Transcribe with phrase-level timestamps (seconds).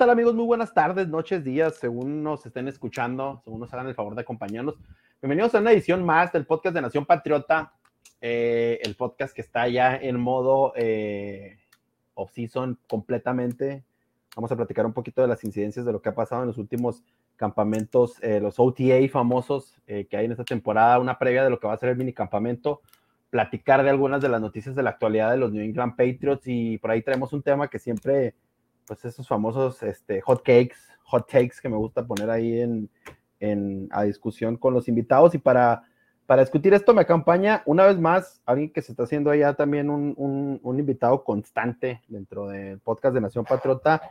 [0.00, 0.34] Tal amigos?
[0.34, 4.22] Muy buenas tardes, noches, días, según nos estén escuchando, según nos hagan el favor de
[4.22, 4.78] acompañarnos.
[5.20, 7.74] Bienvenidos a una edición más del podcast de Nación Patriota,
[8.22, 11.58] eh, el podcast que está ya en modo eh,
[12.14, 13.84] off-season completamente.
[14.34, 16.56] Vamos a platicar un poquito de las incidencias de lo que ha pasado en los
[16.56, 17.04] últimos
[17.36, 21.66] campamentos, eh, los OTA famosos que hay en esta temporada, una previa de lo que
[21.66, 22.80] va a ser el mini campamento,
[23.28, 26.78] platicar de algunas de las noticias de la actualidad de los New England Patriots y
[26.78, 28.34] por ahí traemos un tema que siempre
[28.90, 30.74] pues esos famosos este, hot cakes,
[31.04, 32.90] hot takes que me gusta poner ahí en,
[33.38, 35.32] en, a discusión con los invitados.
[35.36, 35.84] Y para,
[36.26, 39.90] para discutir esto me acompaña una vez más alguien que se está haciendo allá también
[39.90, 40.12] un,
[40.60, 44.02] un, invitado constante dentro del podcast de Nación Patriota,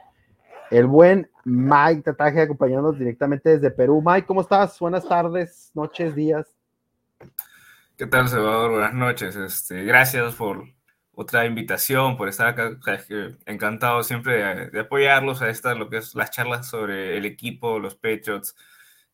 [0.71, 4.01] el buen Mike Tataje acompañándonos directamente desde Perú.
[4.01, 4.79] Mike, ¿cómo estás?
[4.79, 6.55] Buenas tardes, noches, días.
[7.97, 8.71] ¿Qué tal, Salvador?
[8.71, 9.35] Buenas noches.
[9.35, 10.63] Este, gracias por
[11.19, 12.77] otra invitación, por estar acá.
[13.45, 17.95] encantado siempre de, apoyarlos a estas, lo que es las charlas sobre el equipo, los
[17.95, 18.55] Patriots.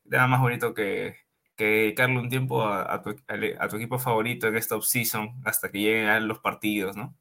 [0.06, 1.16] Nada más bonito que,
[1.58, 3.16] dedicarle un tiempo a, tu,
[3.60, 7.16] a, tu, equipo favorito en esta off-season hasta que lleguen los partidos, ¿no?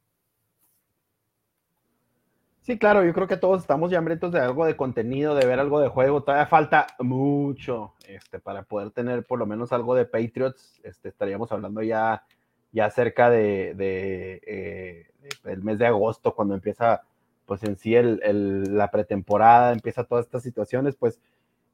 [2.61, 5.61] Sí, claro, yo creo que todos estamos ya hambrientos de algo de contenido, de ver
[5.61, 6.22] algo de juego.
[6.22, 10.81] Todavía falta mucho este, para poder tener por lo menos algo de Patriots.
[10.84, 12.25] Este, estaríamos hablando ya
[12.75, 15.07] ya cerca de, eh,
[15.45, 17.03] el mes de agosto, cuando empieza
[17.47, 21.21] pues en sí el, la pretemporada, empieza todas estas situaciones, pues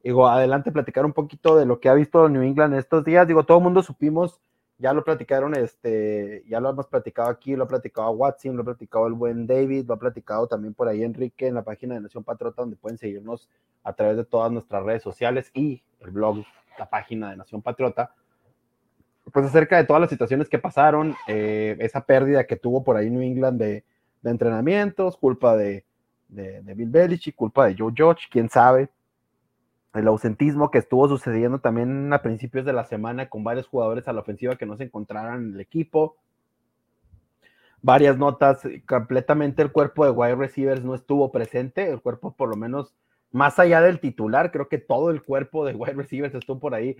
[0.03, 3.45] digo, adelante platicar un poquito de lo que ha visto New England estos días, digo,
[3.45, 4.39] todo el mundo supimos,
[4.77, 8.65] ya lo platicaron, este, ya lo hemos platicado aquí, lo ha platicado Watson, lo ha
[8.65, 12.01] platicado el buen David, lo ha platicado también por ahí Enrique en la página de
[12.01, 13.49] Nación Patriota, donde pueden seguirnos
[13.83, 16.43] a través de todas nuestras redes sociales y el blog,
[16.77, 18.13] la página de Nación Patriota
[19.33, 23.09] pues acerca de todas las situaciones que pasaron, eh, esa pérdida que tuvo por ahí
[23.09, 23.83] New England de,
[24.23, 25.85] entrenamientos, culpa de,
[26.29, 28.89] Bill Belichick, culpa de Joe Judge, quién sabe,
[29.93, 34.13] el ausentismo que estuvo sucediendo también a principios de la semana con varios jugadores a
[34.13, 36.17] la ofensiva que no se encontraran en el equipo.
[37.81, 42.55] Varias notas, completamente el cuerpo de wide receivers no estuvo presente, el cuerpo por lo
[42.55, 42.93] menos
[43.31, 46.95] más allá del titular, creo que todo el cuerpo de wide receivers estuvo por ahí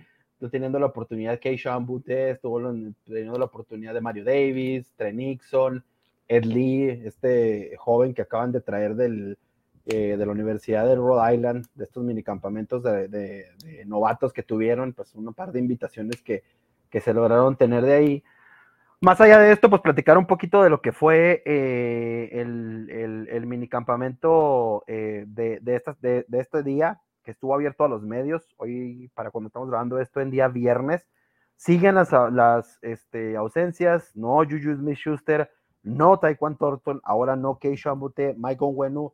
[0.50, 2.60] teniendo la oportunidad de Keishawn Butte, estuvo
[3.04, 5.84] teniendo la oportunidad de Mario Davis, Trey Nixon,
[6.28, 9.38] Ed Lee, este joven que acaban de traer del,
[9.86, 13.46] eh, de la Universidad de Rhode Island, de estos minicampamentos de, de,
[13.86, 16.42] novatos que tuvieron, pues una par de invitaciones que,
[16.88, 18.24] que, se lograron tener de ahí.
[19.00, 23.28] Más allá de esto, pues platicar un poquito de lo que fue eh, el, el,
[23.28, 29.30] el, minicampamento eh, de, de este día, que estuvo abierto a los medios, hoy para
[29.30, 31.06] cuando estamos grabando esto en día viernes,
[31.56, 35.50] siguen las, las este, ausencias, no Juju Smith-Schuster,
[35.82, 39.12] no Taekwondo Thornton, ahora no Keisha Ambute, Mike Onwenu,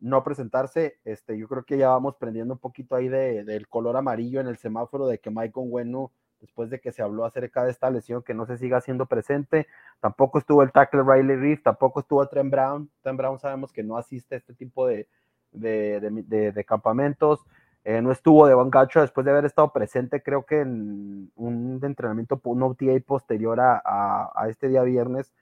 [0.00, 3.96] no presentarse, este, yo creo que ya vamos prendiendo un poquito ahí de, del color
[3.96, 6.10] amarillo en el semáforo de que Mike Onwenu,
[6.40, 9.66] después de que se habló acerca de esta lesión, que no se siga siendo presente,
[10.00, 13.98] tampoco estuvo el tackle Riley Reef, tampoco estuvo Trent Brown, Trent Brown sabemos que no
[13.98, 15.06] asiste a este tipo de,
[15.52, 17.40] de, campamentos.
[17.84, 22.38] Eh, no estuvo de Gacho después de haber estado presente, creo que en un entrenamiento,
[22.44, 25.32] un OTA posterior a, este día viernes.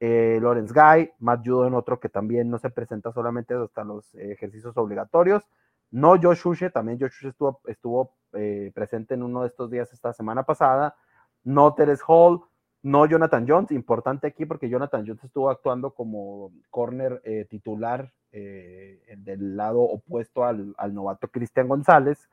[0.00, 4.76] Eh, Lawrence Guy, Matt Judon, otro que también no se presenta solamente hasta los ejercicios
[4.76, 5.44] obligatorios.
[5.92, 9.92] No Josh Ushe, también Josh Ushe estuvo, estuvo eh, presente en uno de estos días
[9.92, 10.96] esta semana pasada.
[11.44, 12.40] No Teres Hall,
[12.82, 19.56] no Jonathan Jones, importante aquí porque Jonathan Jones estuvo actuando como corner titular eh, del
[19.56, 22.28] lado opuesto al, novato Cristian González.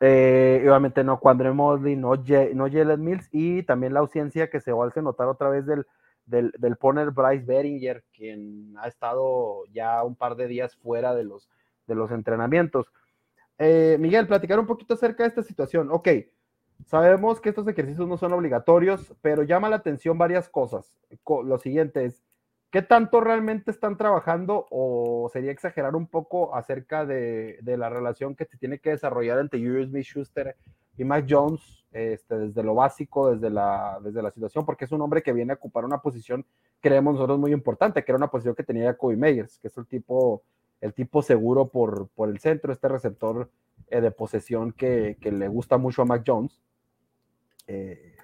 [0.00, 4.72] Eh, obviamente no Quandre Mosley, no, no Jalen Mills y también la ausencia que se
[4.72, 5.86] a notar otra vez del,
[6.26, 11.24] del, del poner Bryce Beringer, quien ha estado ya un par de días fuera de
[11.24, 11.48] los,
[11.86, 12.86] de los entrenamientos.
[13.58, 15.88] Eh, Miguel, platicar un poquito acerca de esta situación.
[15.90, 16.08] Ok,
[16.86, 20.98] sabemos que estos ejercicios no son obligatorios, pero llama la atención varias cosas.
[21.44, 22.22] Lo siguiente es,
[22.74, 28.46] ¿Qué tanto realmente están trabajando o sería exagerar un poco acerca de, la relación que
[28.46, 30.56] se tiene que desarrollar entre Julius Smith Schuster
[30.96, 35.02] y Mike Jones, este, desde lo básico, desde la, desde la situación, porque es un
[35.02, 36.44] hombre que viene a ocupar una posición,
[36.80, 39.86] creemos nosotros, muy importante, que era una posición que tenía Kobe Meyers, que es el
[39.86, 40.42] tipo,
[40.80, 43.48] el tipo seguro por, por el centro, este receptor
[43.86, 46.60] eh, de posesión que, le gusta mucho a Mike Jones,
[47.68, 48.16] eh,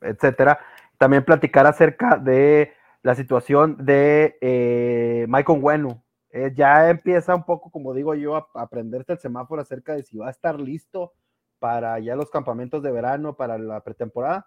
[0.00, 0.58] etcétera.
[0.96, 6.02] También platicar acerca de la situación de eh, Michael Wenu.
[6.30, 10.02] Eh, ya empieza un poco, como digo yo, a, a aprenderse el semáforo acerca de
[10.02, 11.12] si va a estar listo
[11.58, 14.46] para ya los campamentos de verano, para la pretemporada.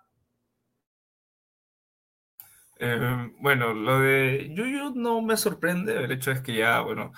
[2.79, 7.11] Eh, bueno, lo de Yuyu no me sorprende, el hecho es que ya, bueno,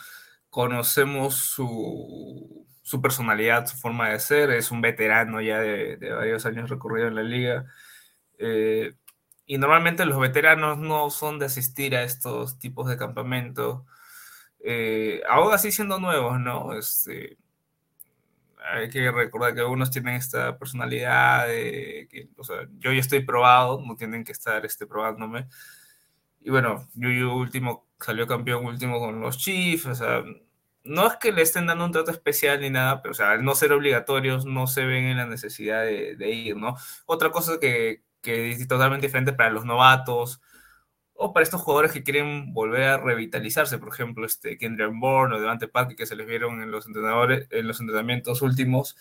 [0.50, 6.46] conocemos su, su personalidad, su forma de ser, es un veterano ya de, de varios
[6.46, 7.66] años recorrido en la liga.
[8.38, 8.94] Eh,
[9.45, 13.86] y normalmente los veteranos no son de asistir a estos tipos de campamento,
[14.59, 16.74] eh, aún así siendo nuevos, ¿no?
[16.74, 17.38] Este,
[18.74, 23.24] hay que recordar que algunos tienen esta personalidad de que, o sea, yo ya estoy
[23.24, 25.47] probado, no tienen que estar este, probándome.
[26.42, 30.24] Y bueno, Yuyu último salió campeón último con los Chiefs, o sea,
[30.83, 33.44] no es que le estén dando un trato especial ni nada, pero o sea, al
[33.44, 36.75] no ser obligatorios, no se ven en la necesidad de, de ir, ¿no?
[37.06, 40.42] Otra cosa que, que es totalmente diferente para los novatos
[41.13, 45.39] o para estos jugadores que quieren volver a revitalizarse, por ejemplo, este Kendrick Bourne o
[45.39, 48.98] Devante Parker que se les vieron en los entrenadores, en los entrenamientos últimos,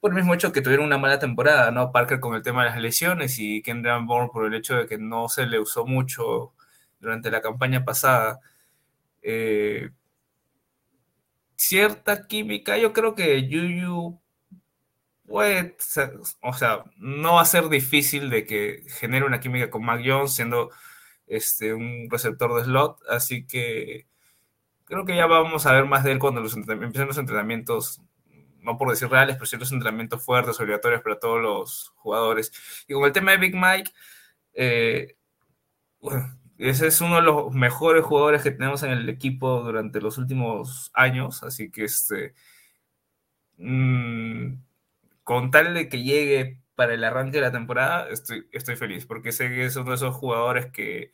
[0.00, 1.90] por el mismo hecho que tuvieron una mala temporada, ¿no?
[1.92, 4.98] Parker con el tema de las lesiones y Kendrick Bourne por el hecho de que
[4.98, 6.52] no se le usó mucho
[7.00, 8.40] durante la campaña pasada.
[9.22, 9.90] Eh,
[11.56, 14.20] cierta química, yo creo que Yuyu
[15.28, 15.76] puede,
[16.42, 20.34] o sea, no va a ser difícil de que genere una química con Mac Jones
[20.34, 20.70] siendo
[21.26, 24.06] este, un receptor de slot, así que
[24.84, 28.00] creo que ya vamos a ver más de él cuando los empiecen los entrenamientos,
[28.60, 32.52] no por decir reales, pero ciertos entrenamientos fuertes, obligatorios para todos los jugadores.
[32.88, 33.92] Y con el tema de Big Mike,
[34.54, 35.16] eh,
[36.56, 40.90] ese es uno de los mejores jugadores que tenemos en el equipo durante los últimos
[40.94, 42.34] años, así que este...
[43.58, 44.67] Mmm,
[45.28, 49.50] con tal de que llegue para el arranque de la temporada, estoy, feliz, porque sé
[49.50, 51.12] que es uno de esos jugadores que,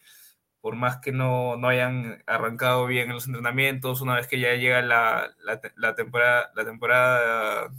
[0.60, 4.54] por más que no, no hayan arrancado bien en los entrenamientos, una vez que ya
[4.54, 7.72] llega la, la, la, temporada, la temporada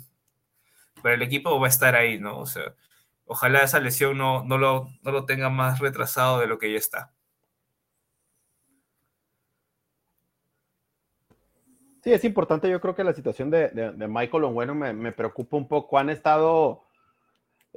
[1.01, 2.37] para el equipo, va a estar ahí, ¿no?
[2.39, 2.75] O sea,
[3.23, 6.77] ojalá esa lesión no, no, lo, no lo tenga más retrasado de lo que ya
[6.77, 7.13] está.
[12.05, 12.69] Sí, es importante.
[12.69, 15.97] Yo creo que la situación de, de, Michael Ongueno me, me, preocupa un poco.
[15.97, 16.83] Han estado.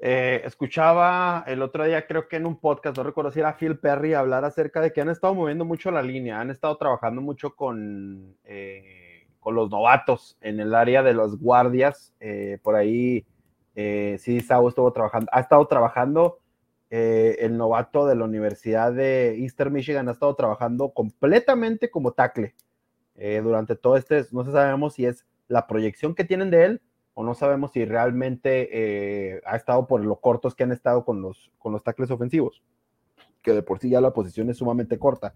[0.03, 3.79] Eh, escuchaba el otro día, creo que en un podcast, no recuerdo si era Phil
[3.79, 7.57] Perry, hablar acerca de que han estado moviendo mucho la línea, han estado trabajando mucho
[7.57, 12.15] con, eh, con los novatos en el área de los guardias.
[12.21, 13.27] Eh, por ahí,
[13.75, 16.39] sí, Sao estuvo trabajando, ha estado trabajando.
[16.91, 22.55] el novato de la Universidad de Eastern Michigan ha estado trabajando completamente como tackle
[23.19, 26.83] eh, durante todo este, no sabemos si es la proyección que tienen de él
[27.15, 31.21] o no sabemos si realmente eh, ha estado por lo cortos que han estado con
[31.21, 32.63] los, con los tackles ofensivos,
[33.43, 35.35] que de por sí ya la posición es sumamente corta.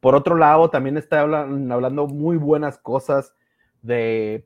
[0.00, 3.36] Por otro lado, también está hablando, muy buenas cosas
[3.82, 4.44] de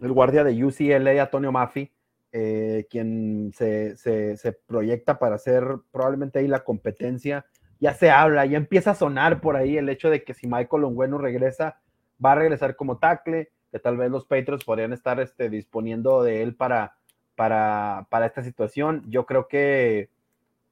[0.00, 1.90] el guardia de UCLA, Antonio Maffi,
[2.32, 7.46] eh, quien se, se, se, proyecta para ser probablemente ahí la competencia
[7.80, 10.84] ya se habla, ya empieza a sonar por ahí el hecho de que si Michael
[10.84, 11.80] Ongwenu regresa,
[12.24, 16.42] va a regresar como tackle, que tal vez los Patriots podrían estar este, disponiendo de
[16.42, 16.96] él para,
[17.36, 19.04] para, para esta situación.
[19.08, 20.10] Yo creo que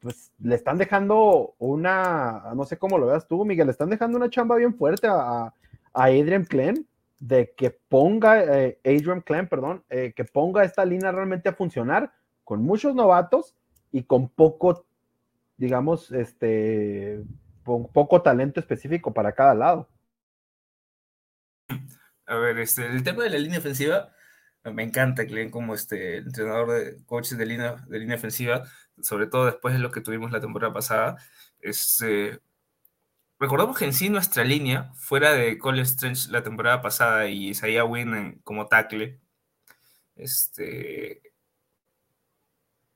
[0.01, 4.17] pues, le están dejando una, no sé cómo lo veas tú, Miguel, le están dejando
[4.17, 5.53] una chamba bien fuerte a, a
[5.93, 6.85] Adrian Clem
[7.19, 12.13] de que ponga, eh, Adrian Clem, perdón, eh, que ponga esta línea realmente a funcionar
[12.45, 13.55] con muchos novatos
[13.93, 14.86] y con poco
[15.57, 17.23] digamos, este,
[17.65, 19.89] poco talento específico para cada lado.
[22.27, 24.13] A ver, este, el tema de la línea ofensiva,
[24.65, 28.65] me encanta que como este entrenador de coaches de línea, de línea ofensiva,
[29.01, 31.17] sobre todo después de lo que tuvimos la temporada pasada.
[31.61, 32.41] Este,
[33.39, 37.85] recordamos que en sí nuestra línea, fuera de Cole Strange la temporada pasada y Isaiah
[37.85, 39.21] Wynn como tackle,
[40.17, 41.23] este,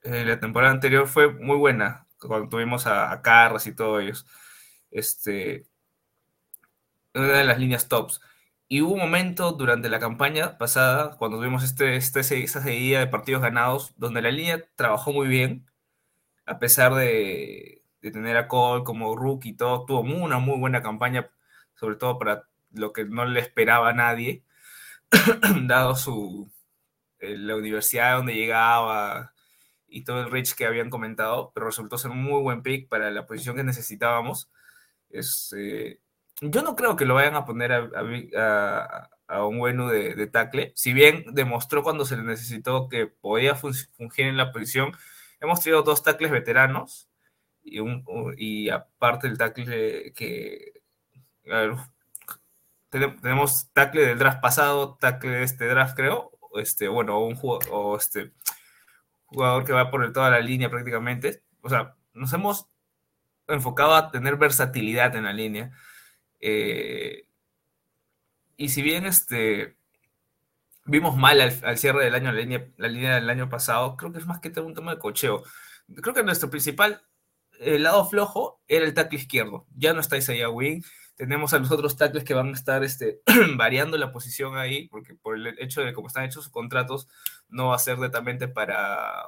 [0.03, 4.27] eh, la temporada anterior fue muy buena cuando tuvimos a, a Carras y todos ellos,
[4.91, 5.67] este,
[7.15, 8.21] una de las líneas tops.
[8.69, 13.09] Y hubo un momento durante la campaña pasada, cuando tuvimos este, este, esta seguida de
[13.09, 15.67] partidos ganados, donde la línea trabajó muy bien,
[16.47, 20.83] a pesar de, de tener a Cole como rookie y todo, tuvo una muy buena
[20.83, 21.31] campaña,
[21.75, 24.45] sobre todo para lo que no le esperaba a nadie,
[25.67, 26.53] dado su,
[27.21, 29.35] eh, la universidad donde llegaba
[29.91, 33.11] y todo el reach que habían comentado, pero resultó ser un muy buen pick para
[33.11, 34.51] la posición que necesitábamos.
[35.11, 36.01] Es, eh,
[36.41, 40.73] yo no creo que lo vayan a poner a, a, un bueno de, de, tackle,
[40.75, 44.93] si bien demostró cuando se le necesitó que podía fungir en la posición.
[45.41, 47.09] Hemos tenido dos tackles veteranos
[47.63, 48.05] y, un,
[48.37, 50.83] y aparte del tackle que...
[52.91, 58.33] tenemos tackle del draft pasado, tackle de este draft creo, este, bueno, un o este,
[59.31, 61.43] jugador que va por toda la línea prácticamente.
[61.63, 62.67] O sea, nos hemos
[63.49, 65.73] enfocado a tener versatilidad en la línea.
[66.41, 67.27] Eh,
[68.57, 69.77] y si bien este,
[70.85, 74.19] vimos mal al, cierre del año la línea, la línea del año pasado, creo que
[74.19, 75.43] es más que todo un tema de cocheo.
[76.03, 77.03] Creo que nuestro principal
[77.61, 79.67] el lado flojo era el tackle izquierdo.
[79.77, 80.83] Ya no está Isaiah Wing.
[81.21, 83.21] Tenemos a los otros tackles que van a estar este,
[83.59, 87.09] variando la posición ahí, porque por el hecho de cómo están hechos sus contratos,
[87.51, 89.27] no va a ser netamente para.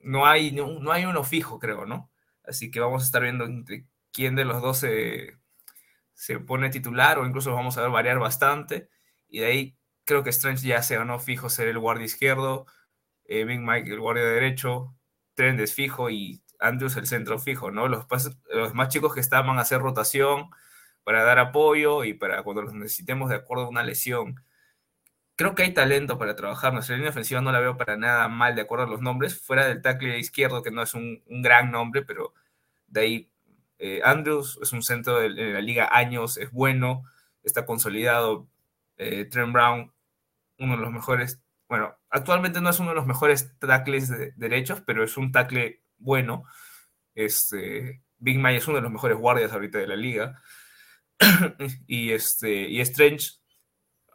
[0.00, 2.10] No hay, no, hay uno fijo, creo, ¿no?
[2.42, 3.46] Así que vamos a estar viendo
[4.12, 5.36] quién de los dos se,
[6.14, 8.88] se pone titular o incluso vamos a ver variar bastante.
[9.28, 9.76] Y de ahí
[10.06, 12.64] creo que Strange ya se ganó fijo ser el guardia izquierdo,
[13.26, 14.96] eh, Big Mike el guardia derecho,
[15.34, 17.88] Trend es fijo y Andrews el centro fijo, ¿no?
[17.88, 18.06] Los,
[18.52, 20.50] los más chicos que estaban a hacer rotación
[21.04, 24.40] para dar apoyo y para cuando los necesitemos de acuerdo a una lesión.
[25.36, 26.72] Creo que hay talento para trabajar.
[26.72, 29.66] Nuestra línea ofensiva no la veo para nada mal de acuerdo a los nombres, fuera
[29.66, 32.34] del tackle izquierdo, que no es un, gran nombre, pero
[32.86, 33.30] de ahí
[33.78, 37.04] eh, Andrews es un centro de, la liga años, es bueno,
[37.42, 38.48] está consolidado.
[38.96, 39.92] Eh, Trent Brown,
[40.58, 44.82] uno de los mejores, bueno, actualmente no es uno de los mejores tackles de, derechos,
[44.86, 46.44] pero es un tackle bueno.
[47.14, 50.42] Este, Big Mike es uno de los mejores guardias ahorita de la liga.
[51.86, 53.32] y, este, y Strange,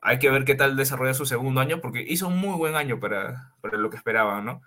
[0.02, 3.00] hay que ver qué tal desarrolla su segundo año, porque hizo un muy buen año
[3.00, 4.62] para, para lo que esperaban, ¿no?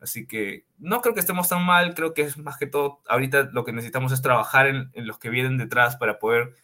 [0.00, 3.50] Así que no creo que estemos tan mal, creo que es más que todo, ahorita
[3.52, 6.54] lo que necesitamos es trabajar en, en los que vienen detrás para poder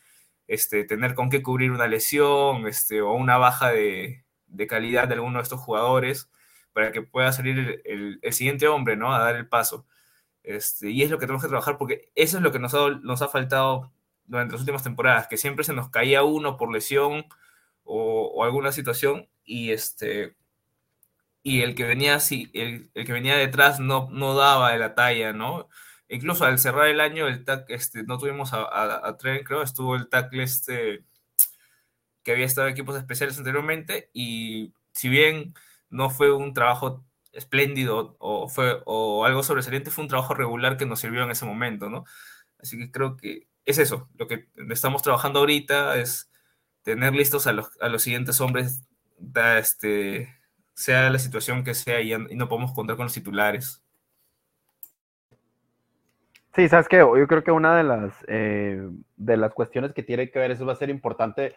[0.46, 5.14] este, tener con qué cubrir una lesión este, o una baja de, de calidad de
[5.14, 6.30] alguno de estos jugadores
[6.76, 9.14] para que pueda salir el, siguiente hombre, ¿no?
[9.14, 9.87] A dar el paso.
[10.42, 12.90] Este, y es lo que tenemos que trabajar porque eso es lo que nos ha,
[13.02, 13.90] nos ha faltado
[14.26, 17.25] durante las últimas temporadas, que siempre se nos caía uno por lesión
[17.85, 20.37] o, alguna situación y este
[21.42, 25.33] y el que venía así, el, el, que venía detrás no, no daba la talla,
[25.33, 25.71] ¿no?
[26.11, 29.97] Incluso al cerrar el año, el este, no tuvimos a, a, a Tren, creo, estuvo
[29.97, 31.04] el tackle este
[32.23, 35.54] que había estado en equipos especiales anteriormente y si bien
[35.90, 40.87] no fue un trabajo espléndido o, fue, o algo sobresaliente, fue un trabajo regular que
[40.87, 42.05] nos sirvió en ese momento, ¿no?
[42.59, 46.31] Así que creo que es eso, lo que estamos trabajando ahorita es
[46.83, 48.85] tener listos a los, a los siguientes hombres,
[49.59, 50.35] este,
[50.75, 53.83] sea la situación que sea y no podemos contar con los titulares.
[56.56, 60.30] Sí, sabes que yo creo que una de las eh, de las cuestiones que tiene
[60.30, 61.54] que ver eso va a ser importante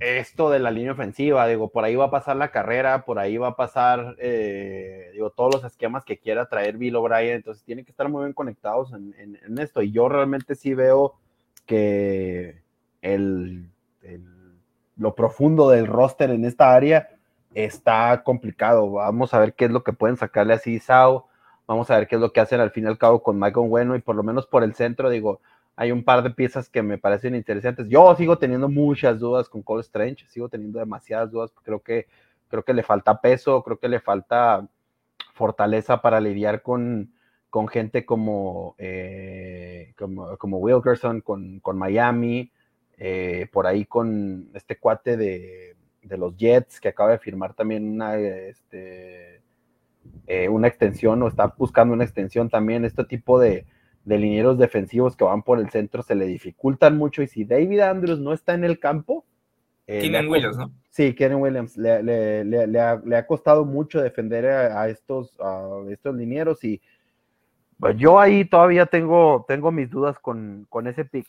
[0.00, 1.46] esto de la línea ofensiva.
[1.46, 5.30] Digo, por ahí va a pasar la carrera, por ahí va a pasar eh, digo
[5.30, 7.36] todos los esquemas que quiera traer Bill O'Brien.
[7.36, 9.80] Entonces tienen que estar muy bien conectados en, en, esto.
[9.80, 11.14] Y yo realmente sí veo
[11.64, 12.60] que
[13.00, 13.70] el,
[14.98, 17.08] lo profundo del roster en esta área
[17.54, 18.90] está complicado.
[18.90, 21.28] Vamos a ver qué es lo que pueden sacarle así Sao
[21.68, 23.68] Vamos a ver qué es lo que hacen al fin y al cabo con Michael
[23.68, 25.42] Bueno y por lo menos por el centro, digo,
[25.76, 27.88] hay un par de piezas que me parecen interesantes.
[27.88, 32.06] Yo sigo teniendo muchas dudas con Cole Strange, sigo teniendo demasiadas dudas, creo que,
[32.48, 34.66] creo que le falta peso, creo que le falta
[35.34, 37.12] fortaleza para lidiar con,
[37.50, 42.50] con gente como, eh, como, como, Wilkerson, con, con Miami,
[42.96, 47.88] eh, por ahí con este cuate de, de, los Jets que acaba de firmar también
[47.88, 49.42] una, este,
[50.26, 52.84] eh, una extensión o está buscando una extensión también.
[52.84, 53.66] Este tipo de,
[54.04, 57.22] de linieros defensivos que van por el centro se le dificultan mucho.
[57.22, 59.24] Y si David Andrews no está en el campo.
[59.86, 60.70] Eh, Kenan Williams, ¿no?
[60.90, 61.76] Sí, Kenan Williams.
[61.76, 66.62] Le, le, le, ha, le, ha, costado mucho defender a, a estos, a estos linieros.
[66.64, 66.80] Y
[67.78, 71.26] pues, yo ahí todavía tengo, tengo mis dudas con, con ese pick.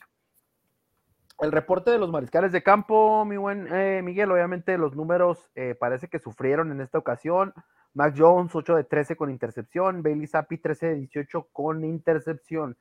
[1.40, 5.74] El reporte de los mariscales de campo, mi buen eh, Miguel, obviamente los números eh,
[5.80, 7.54] parece que sufrieron en esta ocasión.
[7.93, 10.03] Mac Jones, 8 de 13 con intercepción.
[10.03, 12.77] Bailey Zappi, 13 de 18 con intercepción.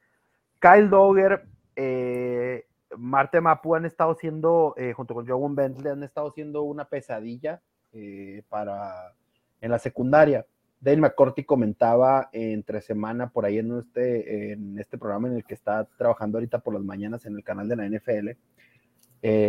[0.60, 1.46] Kyle Dogger,
[1.76, 6.86] eh, Marte Mapu han estado siendo, eh, junto con Joe Bentley, han estado siendo una
[6.86, 7.60] pesadilla
[7.92, 9.14] eh, para
[9.60, 10.46] en la secundaria.
[10.80, 15.54] Dale McCourty comentaba entre semana por ahí en este, en este programa en el que
[15.54, 18.30] está trabajando ahorita por las mañanas en el canal de la NFL,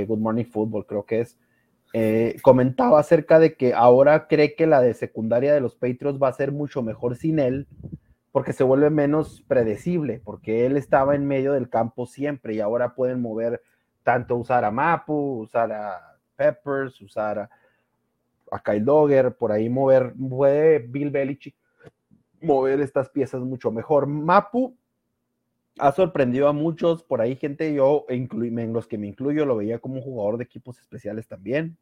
[0.07, 1.37] Good Morning Football, creo que es,
[1.93, 6.27] eh, comentaba acerca de que ahora cree que la de secundaria de los Patriots va
[6.27, 7.67] a ser mucho mejor sin él,
[8.31, 12.93] porque se vuelve menos predecible, porque él estaba en medio del campo siempre y ahora
[12.93, 13.61] pueden mover
[14.03, 17.49] tanto usar a Mapu, usar a Peppers, usar a,
[18.51, 21.55] a Kyle Dogger, por ahí mover, puede Bill Belichick
[22.41, 24.05] mover estas piezas mucho mejor.
[24.05, 24.75] Mapu
[25.79, 29.79] ha sorprendido a muchos, por ahí gente, yo en los que me incluyo, lo veía
[29.79, 31.77] como un jugador de equipos especiales también.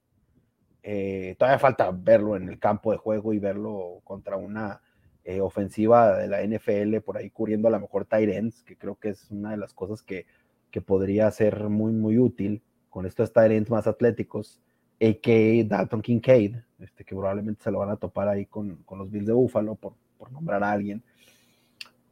[0.83, 4.81] Eh, todavía falta verlo en el campo de juego y verlo contra una
[5.25, 9.09] eh, ofensiva de la NFL, por ahí cubriendo a lo mejor Tyrants, que creo que
[9.09, 10.25] es una de las cosas que,
[10.71, 14.61] que podría ser muy, muy útil con estos Tyrants más atléticos,
[15.01, 15.63] a.k.a.
[15.65, 19.27] Dalton Kincaid, este, que probablemente se lo van a topar ahí con, con los Bills
[19.27, 21.03] de Buffalo, por, por nombrar a alguien.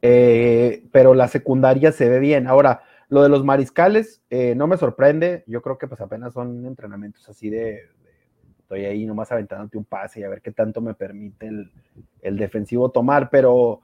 [0.02, 2.46] Eh, pero la secundaria se ve bien.
[2.46, 5.44] Ahora, lo de los mariscales eh, no me sorprende.
[5.46, 7.88] Yo creo que pues apenas son entrenamientos así de,
[8.58, 11.48] estoy ahí nomás aventándote un pase y a ver qué tanto me permite
[12.22, 13.30] el, defensivo tomar.
[13.30, 13.80] Pero,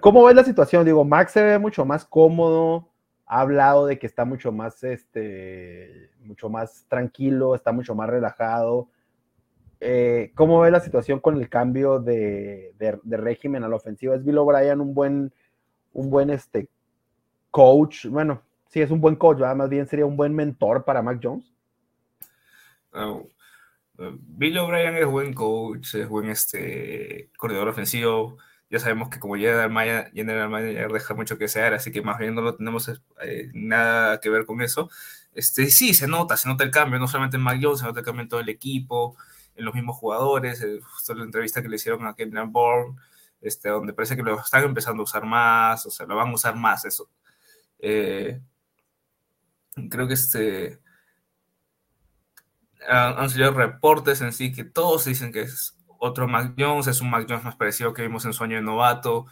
[0.00, 0.84] ¿cómo ves la situación?
[0.84, 2.88] Digo, Max se ve mucho más cómodo.
[3.26, 8.88] Ha hablado de que está mucho más, este, mucho más tranquilo, está mucho más relajado.
[9.82, 12.74] Eh, ¿cómo ve la situación con el cambio de,
[13.06, 14.14] régimen a la ofensiva?
[14.14, 15.32] ¿Es Bill O'Brien un buen,
[15.94, 16.68] un buen este,
[17.50, 18.06] coach?
[18.06, 21.50] Bueno, sí, es un buen coach, más bien sería un buen mentor para Mac Jones.
[22.92, 23.26] Oh,
[23.98, 28.36] eh, Bill O'Brien es buen coach, es buen este, corredor ofensivo.
[28.68, 32.42] Ya sabemos que como general manager, deja mucho que desear, así que más bien no
[32.42, 32.88] lo tenemos
[33.22, 34.90] eh, nada que ver con eso.
[35.32, 38.00] Este, sí, se nota, se nota el cambio, no solamente en Mac Jones, se nota
[38.00, 39.16] el cambio en todo el equipo
[39.60, 42.96] en los mismos jugadores, eh, justo la entrevista que le hicieron a Kevin Bourne,
[43.40, 46.34] este, donde parece que lo están empezando a usar más, o sea, lo van a
[46.34, 47.08] usar más eso.
[47.78, 48.40] Eh,
[49.88, 50.80] creo que este
[52.88, 57.10] han, salido reportes en sí que todos dicen que es otro Mac Jones, es un
[57.10, 59.26] Mac Jones más parecido que vimos en Sueño de Novato,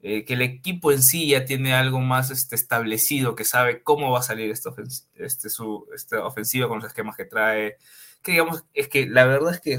[0.00, 4.10] eh, que el equipo en sí ya tiene algo más este, establecido, que sabe cómo
[4.10, 4.70] va a salir esta,
[5.14, 7.76] este, su, esta ofensiva con los esquemas que trae,
[8.22, 9.78] que digamos, es que la verdad es que,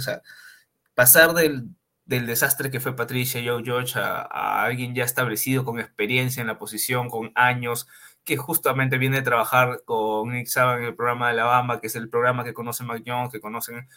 [0.93, 1.69] pasar del,
[2.05, 6.57] del desastre que fue Patricia Joe George a, alguien ya establecido con experiencia en la
[6.57, 7.87] posición, con años,
[8.23, 11.95] que justamente viene a trabajar con Nick Saban en el programa de Alabama, que es
[11.95, 13.87] el programa que conoce Mac Jones, que conocen,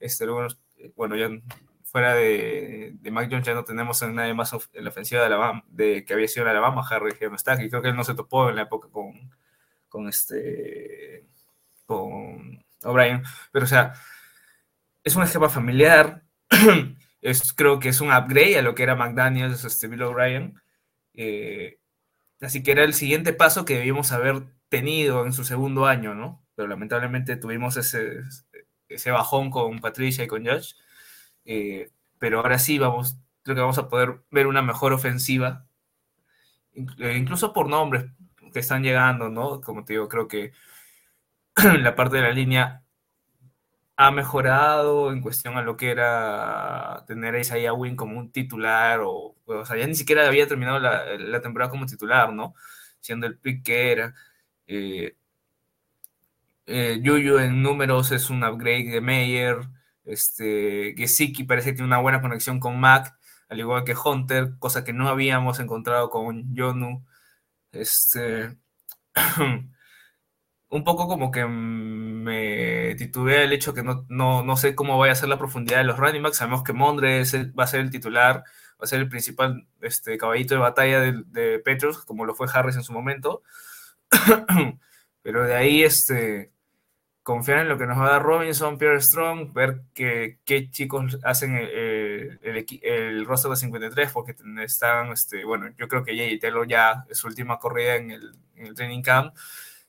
[0.00, 0.26] este,
[0.96, 1.28] bueno, ya
[1.84, 5.26] fuera de, de Mac Jones ya no tenemos a nadie más en la ofensiva de
[5.26, 7.96] Alabama, de, que había sido en Alabama, Harry que no está, que creo que él
[7.96, 9.30] no se topó en la época con,
[9.88, 11.26] con este,
[11.86, 13.94] con O'Brien, pero o sea,
[15.04, 16.22] es un esquema familiar,
[17.20, 20.60] es, creo que es un upgrade a lo que era McDaniels, este Bill O'Brien,
[21.14, 21.78] eh,
[22.40, 26.44] así que era el siguiente paso que debíamos haber tenido en su segundo año, ¿no?
[26.54, 28.20] Pero lamentablemente tuvimos ese,
[28.88, 30.74] ese bajón con Patricia y con Josh,
[31.44, 35.66] eh, pero ahora sí vamos, creo que vamos a poder ver una mejor ofensiva,
[36.74, 38.06] eh, incluso por nombres
[38.52, 39.60] que están llegando, ¿no?
[39.60, 40.52] Como te digo, creo que
[41.82, 42.82] la parte de la línea
[43.96, 49.00] ha mejorado en cuestión a lo que era tener a Isaiah Wynn como un titular,
[49.00, 52.54] o, o sea, ya ni siquiera había terminado la, temporada como titular, ¿no?
[53.00, 54.14] Siendo el pick que era.
[54.68, 55.16] Eh,
[56.66, 59.56] eh, Yuyu en números es un upgrade de Meyer.
[60.04, 63.18] Este, Gesicki parece que tiene una buena conexión con Mac,
[63.48, 67.04] al igual que Hunter, cosa que no habíamos encontrado con Yonu.
[67.72, 68.56] Este.
[70.70, 75.16] un poco como que me titubea el hecho que no, no, sé cómo vaya a
[75.16, 76.38] ser la profundidad de los running backs.
[76.38, 77.22] Sabemos que Mondre
[77.58, 81.58] va a ser el titular, va a ser el principal este, caballito de batalla de,
[81.60, 83.42] Petros, como lo fue Harris en su momento.
[85.22, 86.52] Pero de ahí, este,
[87.22, 90.38] confiar en lo que nos va a dar Robinson, Pierre Strong, ver qué
[90.70, 96.38] chicos hacen el, el, roster de 53, porque están, este, bueno, yo creo que Jay
[96.38, 99.34] Taylor ya es su última corrida en el, en el training camp.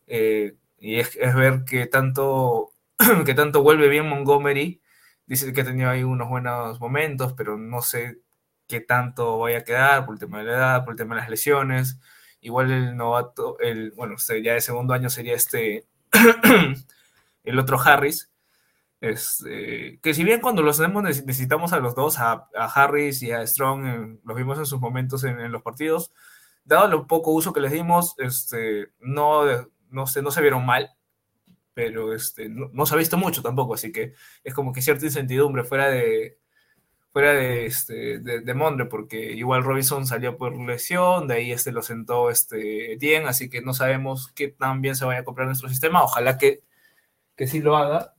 [0.07, 2.71] Eh, y es, ver que tanto,
[3.25, 4.81] que tanto vuelve bien Montgomery.
[5.25, 8.19] Dice que ha tenido ahí unos buenos momentos, pero no sé
[8.67, 11.21] qué tanto vaya a quedar por el tema de la edad, por el tema de
[11.21, 11.99] las lesiones.
[12.41, 15.85] Igual el novato, el, bueno, ya de segundo año sería este,
[17.43, 18.31] el otro Harris.
[19.01, 23.45] Este, que si bien cuando los tenemos necesitamos a los dos, a, Harris y a
[23.45, 26.11] Strong, los vimos en sus momentos en, los partidos,
[26.65, 29.45] dado lo poco uso que les dimos, este, no,
[29.89, 30.91] no, se, no se vieron mal,
[31.73, 35.63] pero este, no, se ha visto mucho tampoco, así que es como que cierta incertidumbre
[35.63, 36.37] fuera de
[37.11, 41.81] fuera de, este, de, Mondre, porque igual Robinson salió por lesión, de ahí este lo
[41.81, 45.69] sentó este bien, así que no sabemos qué tan bien se vaya a comprar nuestro
[45.69, 46.61] sistema, ojalá que,
[47.35, 48.13] que sí lo haga,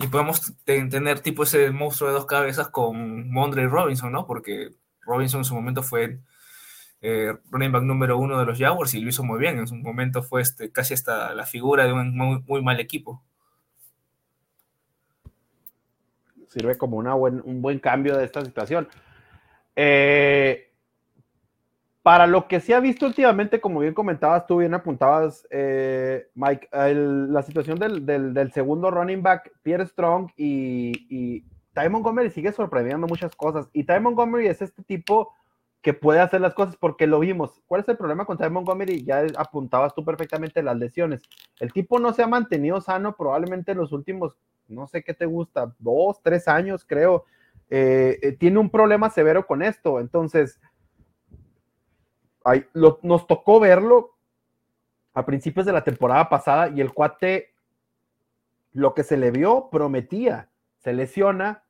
[0.00, 4.26] y podemos tener tipo ese monstruo de dos cabezas con Mondre y Robinson, ¿no?
[4.26, 4.70] Porque
[5.02, 6.20] Robinson en su momento fue
[7.02, 9.58] eh, running back número uno de los Jaguars y lo hizo muy bien.
[9.58, 13.22] En su momento fue este, casi hasta la figura de un muy, mal equipo.
[16.48, 18.88] Sirve como una un buen cambio de esta situación.
[19.76, 20.70] Eh,
[22.02, 26.68] para lo que se ha visto últimamente, como bien comentabas, tú bien apuntabas, eh, Mike,
[26.72, 33.36] la situación del, segundo running back, Pierre Strong y, y Ty Montgomery sigue sorprendiendo muchas
[33.36, 33.68] cosas.
[33.72, 35.32] Y Ty Montgomery es este tipo
[35.82, 37.62] que puede hacer las cosas porque lo vimos.
[37.66, 39.02] ¿Cuál es el problema con Ty Montgomery?
[39.02, 41.22] Ya apuntabas tú perfectamente las lesiones.
[41.58, 44.36] El tipo no se ha mantenido sano probablemente en los últimos,
[44.68, 47.24] no sé qué te gusta, dos, tres años, creo.
[47.70, 50.00] Eh, eh, tiene un problema severo con esto.
[50.00, 50.60] Entonces,
[52.72, 54.16] nos tocó verlo
[55.14, 57.54] a principios de la temporada pasada y el cuate,
[58.72, 60.50] lo que se le vio, prometía.
[60.78, 61.64] Se lesiona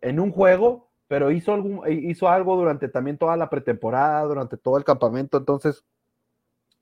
[0.00, 4.76] en un juego, pero hizo, algún, hizo algo durante también toda la pretemporada, durante todo
[4.76, 5.38] el campamento.
[5.38, 5.84] Entonces,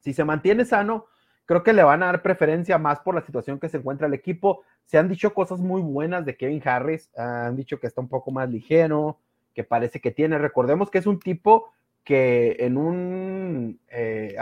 [0.01, 1.07] si se mantiene sano,
[1.47, 4.15] creo que le van a dar preferencia más por la situación que se encuentra el
[4.15, 4.63] equipo.
[4.85, 8.31] Se han dicho cosas muy buenas de Kevin Harris, han dicho que está un poco
[8.33, 9.19] más ligero,
[9.55, 10.39] que parece que tiene.
[10.39, 11.71] Recordemos que es un tipo
[12.05, 14.37] que en un, eh,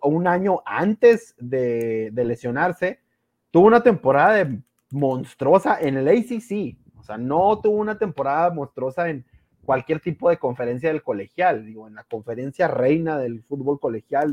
[0.00, 3.00] un año antes de, lesionarse,
[3.50, 4.58] tuvo una temporada de
[4.90, 6.78] monstruosa en el ACC.
[7.04, 9.26] O sea, no tuvo una temporada monstruosa en
[9.62, 11.66] cualquier tipo de conferencia del colegial.
[11.66, 14.30] Digo, en la conferencia reina del fútbol colegial,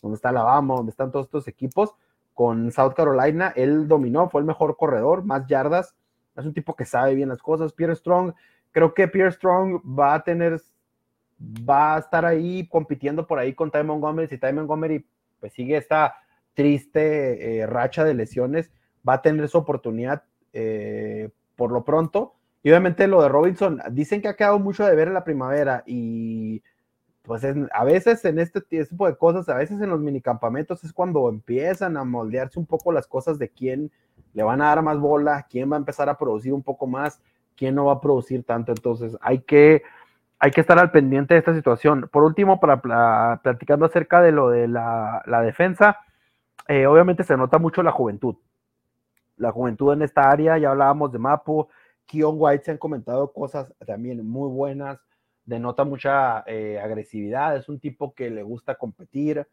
[0.00, 1.96] donde está Alabama, donde están todos estos equipos,
[2.32, 5.96] con South Carolina, él dominó, fue el mejor corredor, más yardas.
[6.36, 7.72] Es un tipo que sabe bien las cosas.
[7.72, 8.34] Pierre Strong,
[8.70, 10.60] creo que Pierre Strong va a tener
[11.68, 14.28] va a estar ahí compitiendo por ahí con Ty Montgomery.
[14.28, 15.04] Si Ty Montgomery
[15.40, 16.14] pues sigue esta
[16.54, 18.70] triste eh, racha de lesiones,
[19.06, 22.34] va a tener su oportunidad eh, por lo pronto.
[22.62, 25.82] Y obviamente lo de Robinson, dicen que ha quedado mucho de ver en la primavera
[25.86, 26.62] y
[27.22, 27.42] pues
[27.72, 31.28] a veces en este, este tipo de cosas, a veces en los minicampamentos es cuando
[31.28, 33.90] empiezan a moldearse un poco las cosas de quién
[34.32, 37.20] le van a dar más bola, quién va a empezar a producir un poco más,
[37.56, 38.72] quién no va a producir tanto.
[38.72, 39.82] Entonces hay que
[40.38, 42.08] hay que estar al pendiente de esta situación.
[42.12, 46.00] Por último, para platicando acerca de lo de la, defensa,
[46.68, 48.36] eh, obviamente se nota mucho la juventud.
[49.36, 51.68] La juventud en esta área, ya hablábamos de Mapo,
[52.06, 54.98] Keon White se han comentado cosas también muy buenas,
[55.44, 59.46] denota mucha eh, agresividad, es un tipo que le gusta competir,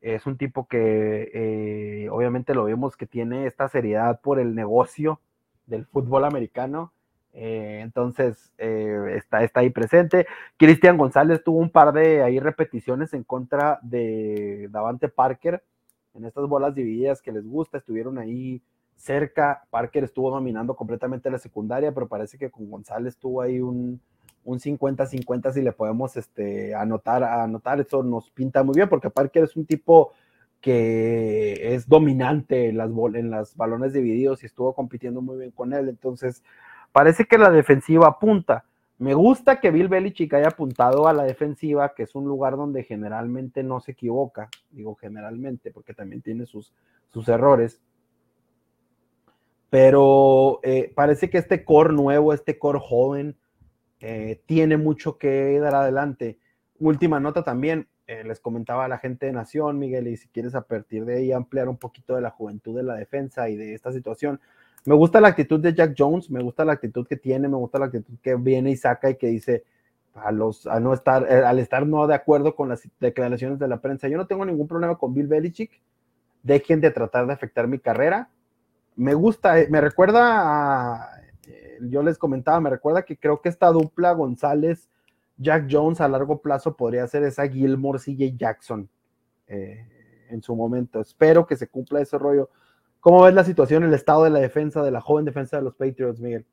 [0.00, 5.20] es un tipo que eh, obviamente lo vemos que tiene esta seriedad por el negocio
[5.66, 6.92] del fútbol americano
[7.32, 10.26] eh, entonces, está, está ahí presente.
[10.56, 15.62] Cristian González tuvo un par de ahí repeticiones en contra de Davante Parker
[16.14, 18.60] en estas bolas divididas que les gusta, estuvieron ahí
[19.00, 19.64] cerca.
[19.70, 24.00] Parker estuvo dominando completamente la secundaria, pero parece que con González tuvo ahí un,
[24.44, 27.80] 50-50 si le podemos este, anotar, anotar.
[27.80, 30.12] Eso nos pinta muy bien porque Parker es un tipo
[30.60, 35.72] que es dominante en las, en las balones divididos y estuvo compitiendo muy bien con
[35.72, 35.88] él.
[35.88, 36.42] Entonces,
[36.92, 38.64] Parece que la defensiva apunta.
[38.98, 42.82] Me gusta que Bill Belichick haya apuntado a la defensiva, que es un lugar donde
[42.82, 44.48] generalmente no se equivoca.
[44.70, 46.72] Digo generalmente, porque también tiene sus,
[47.12, 47.80] sus errores.
[49.70, 53.36] Pero eh, parece que este core nuevo, este core joven,
[54.00, 56.38] eh, tiene mucho que dar adelante.
[56.78, 60.56] Última nota también, eh, les comentaba a la gente de Nación, Miguel, y si quieres
[60.56, 63.74] a partir de ahí ampliar un poquito de la juventud de la defensa y de
[63.74, 64.40] esta situación,
[64.84, 67.78] me gusta la actitud de Jack Jones, me gusta la actitud que tiene, me gusta
[67.78, 69.64] la actitud que viene y saca y que dice
[70.14, 73.68] a los a no estar eh, al estar no de acuerdo con las declaraciones de
[73.68, 74.08] la prensa.
[74.08, 75.70] Yo no tengo ningún problema con Bill Belichick.
[76.42, 78.30] Dejen de tratar de afectar mi carrera.
[78.96, 83.48] Me gusta, eh, me recuerda a, eh, yo les comentaba, me recuerda que creo que
[83.48, 84.88] esta dupla González
[85.36, 88.88] Jack Jones a largo plazo podría ser esa Gilmore CJ Jackson
[89.46, 91.00] en su momento.
[91.00, 92.50] Espero que se cumpla ese rollo
[93.00, 95.74] ¿Cómo ves la situación, el estado de la defensa, de la joven defensa de los
[95.74, 96.44] Patriots, Miguel?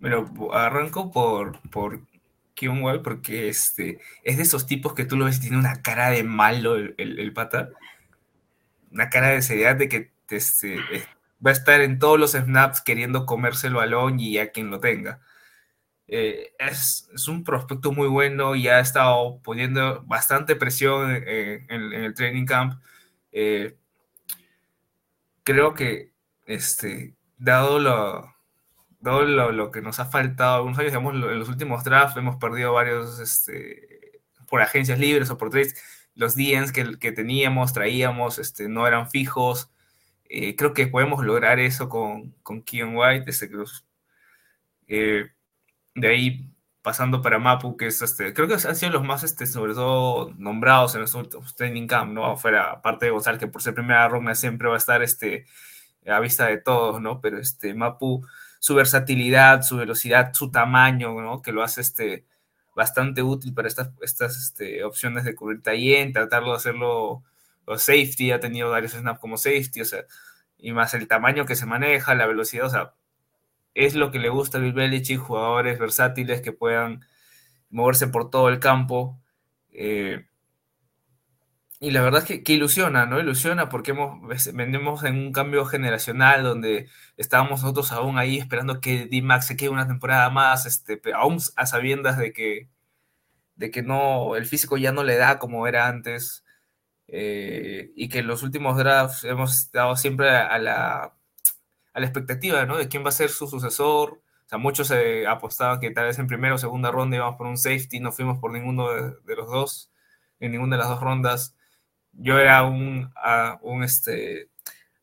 [0.00, 2.00] Pero arranco por, por
[2.60, 6.10] Well, porque este, es de esos tipos que tú lo ves y tiene una cara
[6.10, 7.70] de malo el, pata.
[8.90, 10.78] Una cara de seriedad de que este,
[11.44, 14.80] va a estar en todos los snaps queriendo comerse el balón y a quien lo
[14.80, 15.20] tenga.
[16.10, 22.46] Eh, es, un prospecto muy bueno y ha estado poniendo bastante presión en, el training
[22.46, 22.82] camp.
[23.32, 23.76] Eh,
[25.42, 26.12] creo que,
[26.46, 28.34] este, dado lo,
[29.00, 32.72] dado lo, que nos ha faltado algunos años, digamos, en los últimos drafts hemos perdido
[32.72, 35.74] varios, este, por agencias libres o por trades,
[36.14, 39.70] los DNs que, que teníamos, traíamos, este, no eran fijos,
[40.28, 43.50] Eh, creo que podemos lograr eso con, con Keon White, este,
[44.88, 45.30] eh,
[45.94, 46.50] de ahí
[46.82, 50.32] pasando para Mapu, que es este, creo que han sido los más, este, sobre todo,
[50.38, 52.36] nombrados en los últimos training camp, ¿no?
[52.36, 55.46] Fuera, aparte de González, que por ser primera ronda siempre va a estar este,
[56.06, 57.20] a vista de todos, ¿no?
[57.20, 58.26] Pero este, Mapu,
[58.58, 61.42] su versatilidad, su velocidad, su tamaño, ¿no?
[61.42, 62.26] Que lo hace este,
[62.74, 67.24] bastante útil para estas, estas este, opciones de cubrir en tratarlo de hacerlo
[67.76, 70.04] safety, ha tenido varios snaps como safety, o sea,
[70.56, 72.94] y más el tamaño que se maneja, la velocidad, o sea,
[73.74, 77.04] es lo que le gusta a Bill Belichick, jugadores versátiles que puedan
[77.70, 79.20] moverse por todo el campo.
[79.70, 80.26] Eh,
[81.80, 83.20] y la verdad es que, ilusiona, ¿no?
[83.20, 84.20] Ilusiona porque hemos,
[84.52, 89.68] vendemos en un cambio generacional donde estábamos nosotros aún ahí esperando que D-Max se quede
[89.68, 92.68] una temporada más, este, aún a sabiendas de que,
[93.56, 96.44] de que no, el físico ya no le da como era antes.
[97.10, 101.14] Eh, y que en los últimos drafts hemos estado siempre a la,
[101.94, 102.76] a la expectativa, ¿no?
[102.76, 104.22] De quién va a ser su sucesor.
[104.46, 107.46] O sea, muchos se apostaban que tal vez en primera o segunda ronda íbamos por
[107.46, 109.90] un safety, no fuimos por ninguno de, los dos,
[110.40, 111.56] en ninguna de las dos rondas.
[112.12, 113.12] Yo era un,
[113.62, 114.50] un este,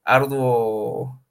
[0.04, 1.24] arduo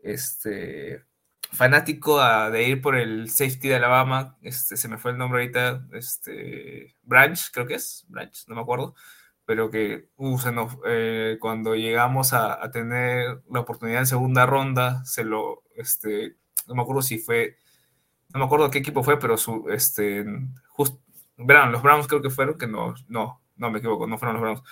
[0.00, 1.04] este,
[1.52, 5.86] fanático de ir por el safety de Alabama, este, se me fue el nombre ahorita,
[5.92, 8.94] este, Branch, creo que es, Branch, no me acuerdo
[9.46, 10.38] pero que uh,
[10.86, 16.82] eh, cuando llegamos a, tener la oportunidad en segunda ronda, se lo, este, no me
[16.82, 17.56] acuerdo si fue,
[18.32, 20.24] no me acuerdo qué equipo fue, pero su, este,
[20.68, 20.98] just,
[21.36, 24.42] verán, los Browns creo que fueron, que no, no, no me equivoco, no fueron los
[24.42, 24.62] Browns.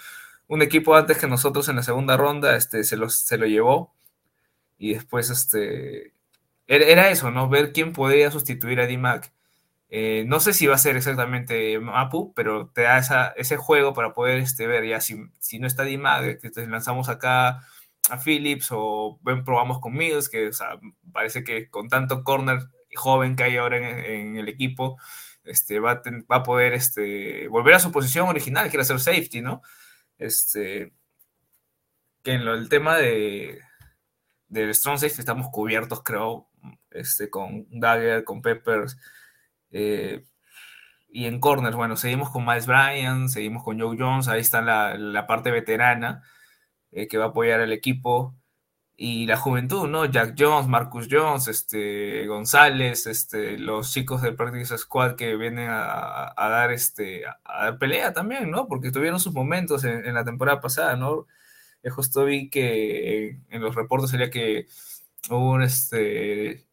[0.49, 3.95] Un equipo antes que nosotros en la segunda ronda, este, se, se lo llevó
[4.79, 6.15] y después, este,
[6.67, 7.49] era, era eso, ¿no?
[7.49, 9.33] Ver quién podría sustituir a D-Mac
[9.95, 14.15] eh, no sé si va a ser exactamente Mapu, pero te da ese juego para
[14.15, 15.17] poder este, ver ya si,
[15.59, 17.61] no está Dimag, que te lanzamos acá
[18.09, 20.51] a Phillips o ven, probamos con Mills, que
[21.13, 22.61] parece que con tanto corner
[22.95, 24.99] joven que hay ahora en, el equipo,
[25.45, 26.01] este, va,
[26.31, 29.61] a poder este, volver a su posición original, que era ser safety, ¿no?
[30.17, 30.95] Este,
[32.23, 33.61] que en lo, el tema de
[34.49, 36.49] del strong safety estamos cubiertos, creo,
[37.31, 38.97] con Dagger, con Peppers,
[39.73, 40.25] eh,
[41.11, 45.27] y en corners, bueno, seguimos con Miles Bryan, seguimos con Joe Jones, ahí está la,
[45.27, 46.23] parte veterana
[46.93, 48.35] eh, que va a apoyar al equipo.
[48.97, 50.05] Y la juventud, ¿no?
[50.07, 56.35] Jack Jones, Marcus Jones, este, González, este, los chicos del Practice Squad que vienen a,
[56.37, 58.69] dar, este, a, dar pelea también, ¿no?
[58.69, 61.27] Porque tuvieron sus momentos en, la temporada pasada, ¿no?
[61.83, 64.67] Eh, justo vi que en los reportes sería que
[65.31, 66.67] hubo un, este,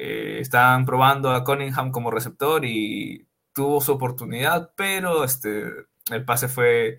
[0.00, 5.64] eh, estaban probando a Cunningham como receptor y tuvo su oportunidad, pero este,
[6.12, 6.98] el pase fue,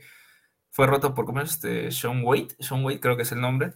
[0.70, 1.52] fue roto por ¿cómo es?
[1.52, 3.74] Este, Sean Wade, Sean Wade creo que es el nombre.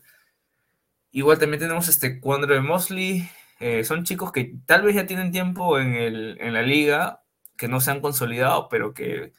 [1.12, 3.30] Igual también tenemos este Quandre Mosley,
[3.62, 7.24] eh, son chicos que tal vez ya tienen tiempo en, el, en la liga,
[7.58, 9.32] que no se han consolidado, pero que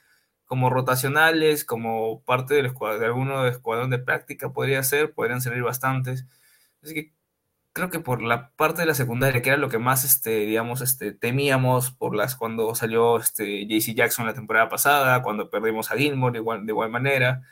[0.47, 5.62] como rotacionales, como parte del de alguno de escuadrón de práctica podría ser, podrían servir
[5.62, 6.27] bastantes.
[6.83, 7.13] Así que
[7.74, 10.80] creo que por la parte de la secundaria, que era lo que más, este, digamos,
[10.80, 15.96] este, temíamos por las cuando salió este, JC Jackson la temporada pasada, cuando perdimos a
[15.96, 17.42] Gilmore de igual, de igual manera.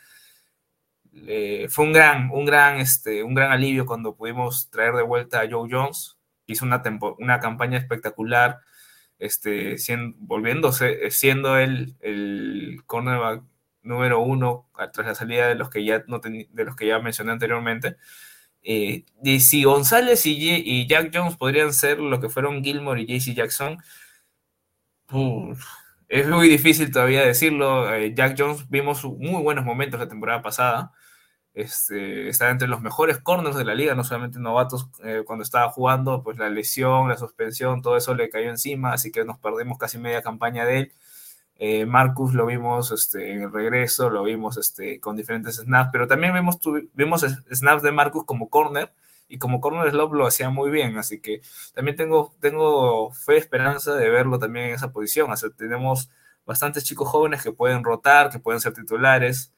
[1.68, 5.50] fue un gran, un, gran, este, un gran alivio cuando pudimos traer de vuelta a
[5.50, 6.16] Joe Jones.
[6.46, 6.82] Hizo una,
[7.18, 8.60] una campaña espectacular,
[9.18, 13.42] este, siendo, volviéndose, siendo él el cornerback
[13.82, 17.32] número uno tras la salida de los que ya, no de los que ya mencioné
[17.32, 17.96] anteriormente.
[18.62, 19.04] Eh,
[19.40, 23.78] si González y, Jack Jones podrían ser lo que fueron Gilmore y JC Jackson,
[26.08, 27.92] es muy difícil todavía decirlo.
[27.94, 30.92] Eh, Jack Jones vimos muy buenos momentos la temporada pasada.
[31.54, 35.70] Este, está entre los mejores corners de la liga, no solamente novatos eh, cuando estaba
[35.70, 39.76] jugando, pues la lesión, la suspensión, todo eso le cayó encima, así que nos perdimos
[39.78, 40.92] casi media campaña de él.
[41.56, 46.08] Eh, Marcus lo vimos este, en el regreso, lo vimos este, con diferentes snaps, pero
[46.08, 46.58] también vimos,
[46.94, 48.92] vimos snaps de Marcus como corner
[49.28, 51.40] y como corner slot lo hacía muy bien, así que
[51.74, 55.30] también tengo, tengo fe, esperanza de verlo también en esa posición.
[55.56, 56.10] tenemos
[56.44, 59.52] bastantes chicos jóvenes que pueden rotar, que pueden ser titulares,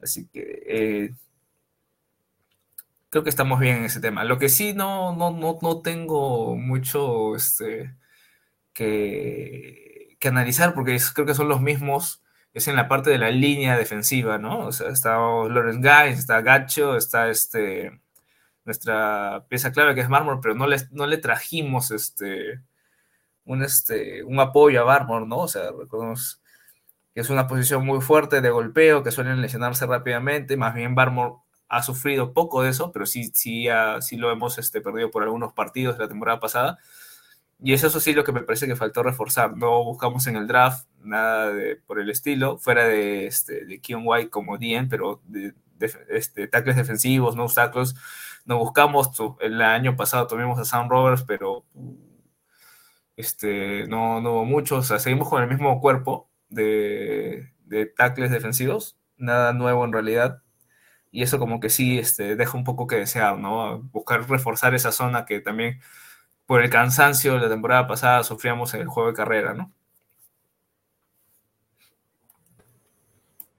[0.00, 1.14] así que eh,
[3.08, 4.24] creo que estamos bien en ese tema.
[4.24, 7.96] Lo que sí no, no, no, no tengo mucho este,
[8.72, 9.89] que
[10.20, 13.76] que analizar porque creo que son los mismos, es en la parte de la línea
[13.76, 14.66] defensiva, ¿no?
[14.66, 18.00] O sea, está Lawrence Guy, está Gacho, está este,
[18.64, 22.60] nuestra pieza clave que es Marmor, pero no le, no le trajimos este,
[23.44, 25.38] un, este, un apoyo a Marmor, ¿no?
[25.38, 26.40] O sea, recordemos
[27.14, 31.34] que es una posición muy fuerte de golpeo, que suelen lesionarse rápidamente, más bien Barmore
[31.68, 33.68] ha sufrido poco de eso, pero sí, sí,
[34.00, 36.78] sí lo hemos este, perdido por algunos partidos de la temporada pasada.
[37.62, 39.56] Y eso, eso sí lo que me parece que faltó reforzar.
[39.56, 44.02] No buscamos en el draft nada de, por el estilo, fuera de, este, de Keon
[44.04, 45.54] White como Dien, pero de,
[46.08, 47.94] este, tackles defensivos, no obstáculos.
[48.46, 51.64] No buscamos, el año pasado tuvimos a Sam Roberts, pero
[53.16, 54.76] este, no, no hubo mucho.
[54.76, 60.42] O sea, seguimos con el mismo cuerpo de, de tackles defensivos, nada nuevo en realidad.
[61.12, 63.80] Y eso como que sí este, deja un poco que desear, ¿no?
[63.92, 65.80] Buscar reforzar esa zona que también
[66.50, 69.70] por el cansancio de la temporada pasada sufríamos en el juego de carrera, ¿no?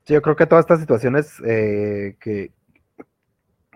[0.03, 2.51] Sí, yo creo que todas estas situaciones eh, que,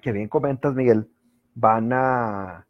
[0.01, 1.07] que bien comentas, Miguel,
[1.53, 2.67] van a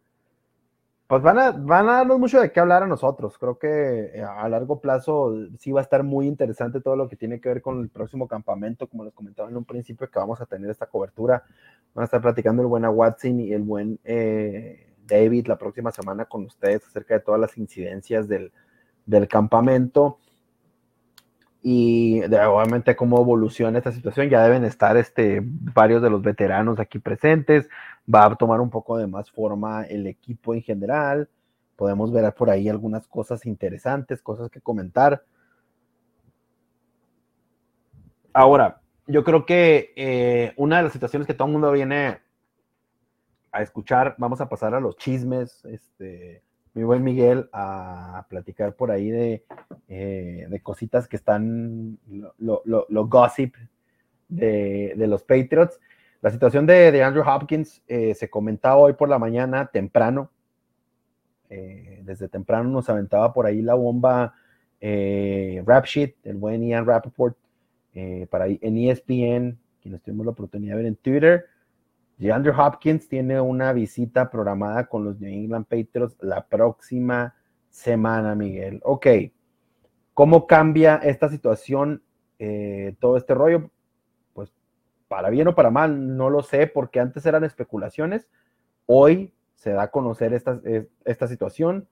[1.08, 3.40] pues van a, van a darnos mucho de qué hablar a nosotros.
[3.40, 7.16] Creo que eh, a largo plazo sí va a estar muy interesante todo lo que
[7.16, 10.40] tiene que ver con el próximo campamento, como les comentaba en un principio, que vamos
[10.42, 11.44] a tener esta cobertura.
[11.96, 16.26] Van a estar platicando el buen Watson y el buen eh, David la próxima semana
[16.26, 18.52] con ustedes acerca de todas las incidencias del,
[19.06, 20.20] del campamento
[21.68, 24.30] y de, obviamente cómo evoluciona esta situación.
[24.30, 27.68] Ya deben estar este, varios de los veteranos aquí presentes.
[28.14, 31.28] Va a tomar un poco de más forma el equipo en general.
[31.76, 35.24] Podemos ver por ahí algunas cosas interesantes, cosas que comentar.
[38.32, 42.20] Ahora, yo creo que eh, una de las situaciones que todo el mundo viene
[43.56, 48.92] a escuchar, vamos a pasar a los chismes, este, mi buen Miguel a platicar por
[48.92, 49.46] ahí de,
[49.88, 51.98] eh, de cositas que están,
[52.38, 53.56] lo, gossip
[54.28, 55.80] de, de, los Patriots.
[56.22, 60.30] La situación de, de Andrew Hopkins eh, se comentaba hoy por la mañana temprano.
[61.50, 64.36] Eh, desde temprano nos aventaba por ahí la bomba
[64.82, 67.38] eh, Rapsheet, el buen Ian Rappaport,
[68.30, 71.46] para ahí en ESPN, quienes tuvimos la oportunidad de ver en Twitter
[72.20, 77.36] Andrew Hopkins tiene una visita programada con los New England Patriots la próxima
[77.70, 78.80] semana, Miguel.
[78.84, 79.08] Ok,
[80.14, 82.02] ¿cómo cambia esta situación,
[82.40, 83.70] eh, todo este rollo?
[84.34, 84.54] Pues
[85.10, 88.30] para bien o para mal, no lo sé, porque antes eran especulaciones.
[88.86, 91.88] Hoy se da a conocer esta situación.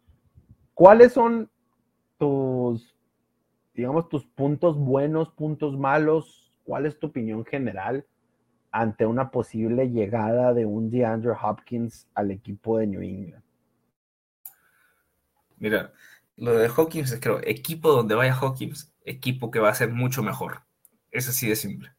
[0.73, 1.49] ¿Cuáles son
[2.17, 2.95] tus,
[3.73, 6.53] digamos, tus puntos buenos, puntos malos?
[6.63, 8.05] ¿Cuál es tu opinión general?
[8.73, 13.43] Ante una posible llegada de un DeAndre Hopkins al equipo de New England?
[15.57, 15.93] Mira,
[16.35, 20.23] lo de Hopkins es creo, equipo donde vaya Hopkins, equipo que va a ser mucho
[20.23, 20.63] mejor.
[21.11, 21.93] Es así de simple.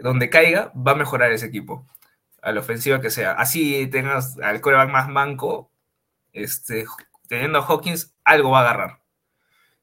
[0.00, 1.86] Donde caiga, va a mejorar ese equipo.
[2.42, 3.32] A la ofensiva que sea.
[3.32, 5.70] Así tengas al coreback más manco,
[6.32, 6.84] este,
[7.28, 9.00] teniendo a Hawkins, algo va a agarrar.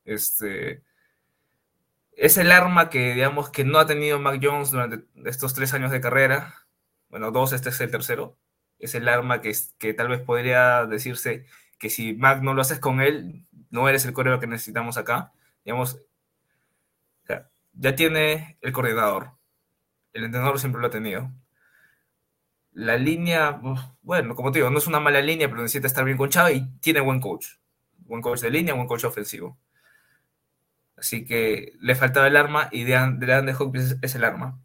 [0.04, 0.84] Este,
[2.12, 5.92] es el arma que, digamos, que no ha tenido Mac Jones durante estos tres años
[5.92, 6.56] de carrera.
[7.10, 8.38] Bueno, dos, este es el tercero.
[8.80, 11.46] Es el arma que, que tal vez podría decirse
[11.80, 15.34] que si Mac no lo haces con él, no eres el coreo que necesitamos acá.
[15.66, 16.00] Digamos,
[17.74, 19.32] ya tiene el coordinador.
[20.14, 21.32] El entrenador siempre lo ha tenido.
[22.74, 23.62] La línea,
[24.02, 26.68] bueno, como te digo, no es una mala línea, pero necesita estar bien conchado y
[26.80, 27.48] tiene buen coach.
[28.00, 29.58] Buen coach de línea, buen coach ofensivo.
[31.02, 34.60] Así que le faltaba el arma y de, de Hopkins es el arma.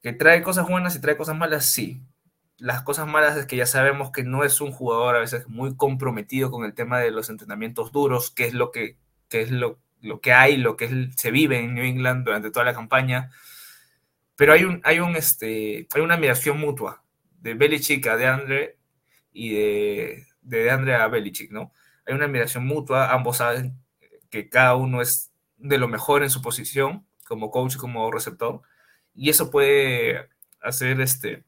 [0.00, 1.66] ¿Que trae cosas buenas y trae cosas malas?
[1.66, 2.02] Sí.
[2.56, 5.76] Las cosas malas es que ya sabemos que no es un jugador a veces muy
[5.76, 8.96] comprometido con el tema de los entrenamientos duros, que es lo que,
[9.30, 12.72] es lo, lo, que hay, lo que se vive en New England durante toda la
[12.72, 13.30] campaña.
[14.36, 17.04] Pero hay, un, hay, un, este, hay una admiración mutua
[17.38, 18.78] de Belichick a DeAndre
[19.30, 21.70] y de, de DeAndre a Belichick, ¿no?
[22.06, 23.74] Hay una admiración mutua, ambos saben
[24.30, 25.29] que cada uno es
[25.60, 28.62] de lo mejor en su posición, como coach, como receptor,
[29.14, 30.28] y eso puede
[30.60, 31.44] hacer este,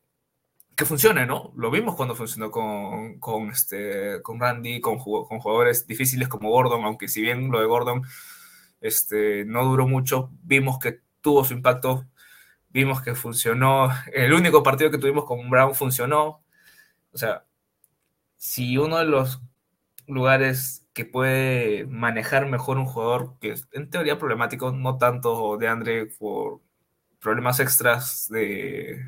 [0.77, 1.53] que funcione, ¿no?
[1.57, 6.85] Lo vimos cuando funcionó con, con, este, con Randy, con, con jugadores difíciles como Gordon,
[6.85, 8.03] aunque si bien lo de Gordon
[8.81, 12.07] este, no duró mucho, vimos que tuvo su impacto,
[12.71, 16.43] vimos que funcionó, el único partido que tuvimos con Brown funcionó,
[17.13, 17.45] o sea,
[18.37, 19.41] si uno de los
[20.07, 25.69] lugares que puede manejar mejor un jugador que es en teoría problemático, no tanto de
[25.69, 26.61] Andre por
[27.21, 29.01] problemas extras de,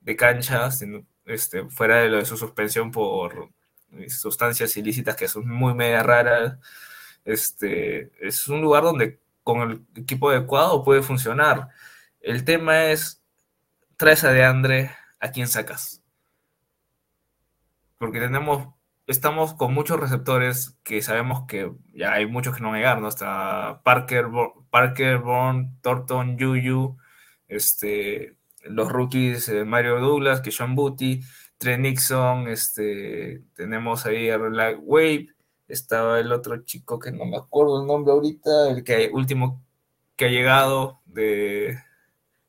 [0.00, 3.50] de cancha, sino, este, fuera de lo de su suspensión por
[4.08, 6.58] sustancias ilícitas que son muy media raras.
[7.24, 11.68] Este, es un lugar donde con el equipo adecuado puede funcionar.
[12.20, 13.22] El tema es,
[13.96, 16.02] traes a de Andre, ¿a quién sacas?
[17.98, 18.73] Porque tenemos
[19.06, 23.08] estamos con muchos receptores que sabemos que ya hay muchos que no negar, ¿no?
[23.08, 24.26] Está Parker,
[24.70, 26.96] Parker, Bourne, Thornton, Juju,
[27.48, 31.20] este, los rookies eh, Mario Douglas, Sean Booty,
[31.58, 35.28] Trey Nixon, este, tenemos ahí a Light Wave,
[35.68, 39.62] estaba el otro chico que no me acuerdo el nombre ahorita, el que último
[40.16, 41.78] que ha llegado de,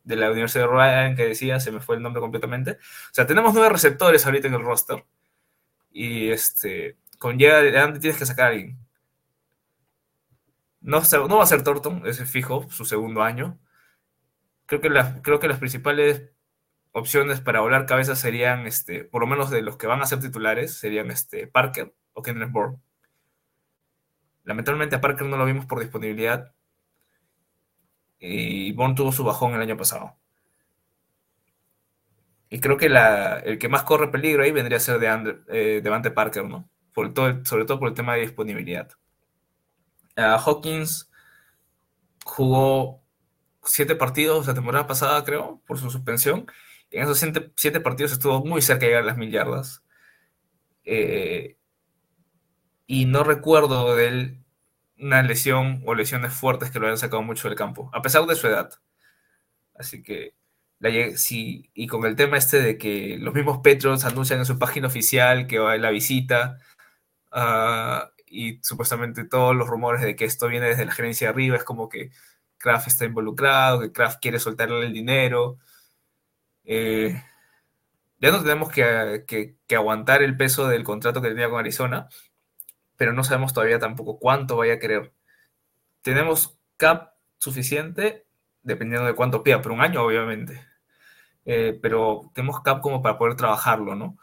[0.04, 2.72] de la Universidad de Ryan, que decía, se me fue el nombre completamente.
[2.72, 5.04] O sea, tenemos nueve receptores ahorita en el roster.
[5.98, 8.78] Y este, con llega de dónde tienes que sacar a alguien.
[10.82, 13.58] No, va a ser Thornton, ese fijo, su segundo año.
[14.66, 14.90] Creo que,
[15.22, 16.32] creo que las principales
[16.92, 20.20] opciones para volar cabezas serían, este, por lo menos de los que van a ser
[20.20, 22.78] titulares, serían este, Parker o Kendrick Bourne.
[24.44, 26.54] Lamentablemente a Parker no lo vimos por disponibilidad
[28.20, 30.18] y Bourne tuvo su bajón el año pasado.
[32.56, 36.10] Y creo que el que más corre peligro ahí vendría a ser de eh, Devante
[36.10, 36.70] Parker, ¿no?
[36.94, 38.90] Por todo, sobre todo por el tema de disponibilidad.
[40.16, 41.12] Hawkins
[42.24, 43.04] jugó
[43.62, 46.46] siete partidos la temporada pasada, creo, por su suspensión.
[46.92, 47.20] En esos
[47.58, 49.84] siete, partidos estuvo muy cerca de llegar a las mil yardas.
[50.86, 51.58] Eh,
[52.88, 54.46] y no recuerdo de él
[54.98, 58.36] una lesión o lesiones fuertes que lo hayan sacado mucho del campo, a pesar de
[58.36, 58.70] su edad.
[59.74, 60.36] Así que,
[60.90, 65.48] y con el tema este de que los mismos Petros anuncian en su página oficial
[65.48, 66.60] que va a la visita,
[67.32, 71.58] uh, y supuestamente todos los rumores de que esto viene desde la gerencia de arriba,
[71.58, 72.12] es como que
[72.58, 75.58] Kraft está involucrado, que Kraft quiere soltarle el dinero.
[76.66, 77.22] Eh,
[78.20, 82.10] ya no tenemos que, aguantar el peso del contrato que tenía con Arizona,
[82.98, 85.14] pero no sabemos todavía tampoco cuánto vaya a querer.
[86.02, 88.26] Tenemos cap suficiente,
[88.64, 90.66] dependiendo de cuánto pida, por un año obviamente,
[91.46, 94.18] eh, pero tenemos cap como para poder trabajarlo, ¿no?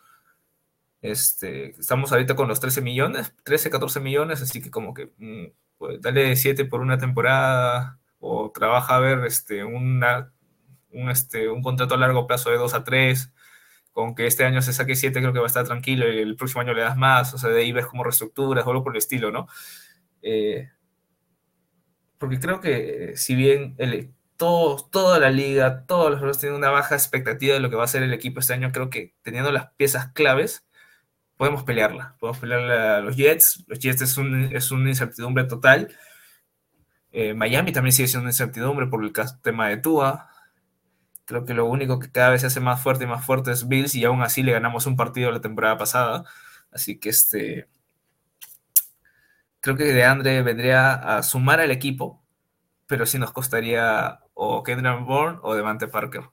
[1.02, 5.46] Este, estamos ahorita con los 13 millones, 13, 14 millones, así que como que mm,
[5.78, 10.32] pues, dale 7 por una temporada o trabaja a ver este, una,
[10.92, 13.32] un, este, un contrato a largo plazo de 2 a 3,
[13.92, 16.36] con que este año se saque 7 creo que va a estar tranquilo y el
[16.36, 18.94] próximo año le das más, o sea, de ahí ves como reestructuras o algo por
[18.94, 19.48] el estilo, ¿no?
[20.22, 20.70] Eh,
[22.18, 24.12] porque creo que si bien el,
[24.90, 27.88] toda la liga, todos los jugadores tienen una baja expectativa de lo que va a
[27.88, 30.64] ser el equipo este año, creo que teniendo las piezas claves,
[31.36, 32.16] podemos pelearla.
[32.20, 33.64] Podemos pelearla a los Jets.
[33.66, 34.18] Los Jets es,
[34.52, 35.88] es una incertidumbre total.
[37.12, 39.12] Eh, Miami también sigue siendo una incertidumbre por el
[39.42, 40.28] tema de Tua.
[41.24, 43.68] Creo que lo único que cada vez se hace más fuerte y más fuerte es
[43.68, 46.24] Bills y aún así le ganamos un partido la temporada pasada.
[46.70, 47.68] Así que este.
[49.60, 52.21] Creo que de Andre vendría a sumar al equipo,
[52.92, 56.24] pero sí nos costaría o Kendrick Bourne o Devante Parker.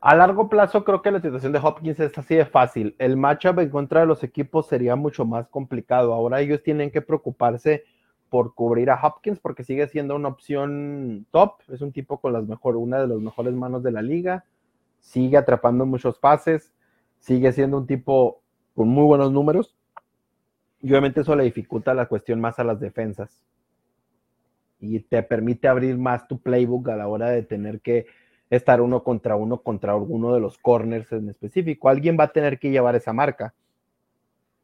[0.00, 2.94] A largo plazo creo que la situación de Hopkins es así de fácil.
[3.00, 6.14] El matchup en contra de los equipos sería mucho más complicado.
[6.14, 7.82] Ahora ellos tienen que preocuparse
[8.28, 11.54] por cubrir a Hopkins porque sigue siendo una opción top.
[11.66, 14.44] Es un tipo con las mejor, una de las mejores manos de la liga.
[15.00, 16.72] Sigue atrapando muchos pases.
[17.18, 18.40] Sigue siendo un tipo
[18.76, 19.74] con muy buenos números.
[20.82, 23.42] Y obviamente eso le dificulta la cuestión más a las defensas.
[24.80, 28.06] Y te permite abrir más tu playbook a la hora de tener que
[28.48, 31.88] estar uno contra uno contra alguno de los corners en específico.
[31.88, 33.54] Alguien va a tener que llevar esa marca.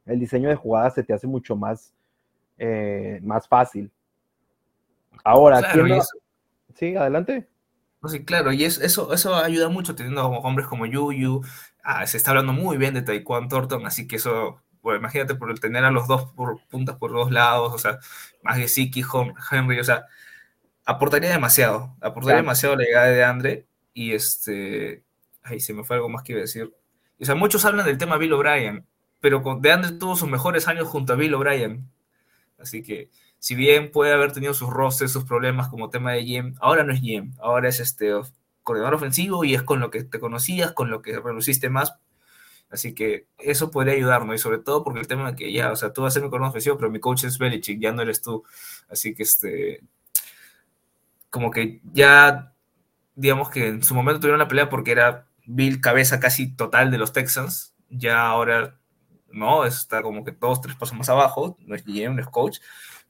[0.07, 1.93] El diseño de jugadas se te hace mucho más,
[2.59, 3.91] eh, más fácil.
[5.25, 5.61] Ahora,
[6.75, 7.49] Sí, adelante.
[8.07, 11.41] sí, claro, y eso, eso ayuda mucho teniendo hombres como Yuyu.
[11.83, 15.59] Ah, se está hablando muy bien de Taekwondo Thornton, así que eso, bueno, imagínate por
[15.59, 17.99] tener a los dos por, puntas por dos lados, o sea,
[18.45, 19.03] más que Siki,
[19.51, 20.07] Henry, o sea,
[20.85, 25.03] aportaría demasiado, aportaría demasiado la llegada de Andre y este,
[25.43, 26.73] ahí se me fue algo más que iba a decir.
[27.21, 28.87] O sea, muchos hablan del tema Bill O'Brien,
[29.19, 31.91] pero de Andre tuvo sus mejores años junto a Bill O'Brien.
[32.57, 33.11] Así que,
[33.41, 36.93] si bien puede haber tenido sus roces, sus problemas como tema de GM, ahora no
[36.93, 38.13] es GM, ahora es este
[38.63, 41.95] coordinador ofensivo y es con lo que te conocías, con lo que reluciste más.
[42.71, 45.77] Así que eso podría ayudarnos, y sobre todo porque el tema de que ya, o
[45.77, 48.03] sea, tú vas a ser mi coordinador ofensivo, pero mi coach es Belichick, ya no
[48.03, 48.45] eres tú.
[48.89, 49.83] Así que este,
[51.31, 52.53] como que ya
[53.17, 56.99] digamos que en su momento tuvieron la pelea porque era Bill cabeza casi total de
[56.99, 58.79] los Texans, ya ahora
[59.33, 62.59] no, está como que dos, tres pasos más abajo, no es GM, no es coach,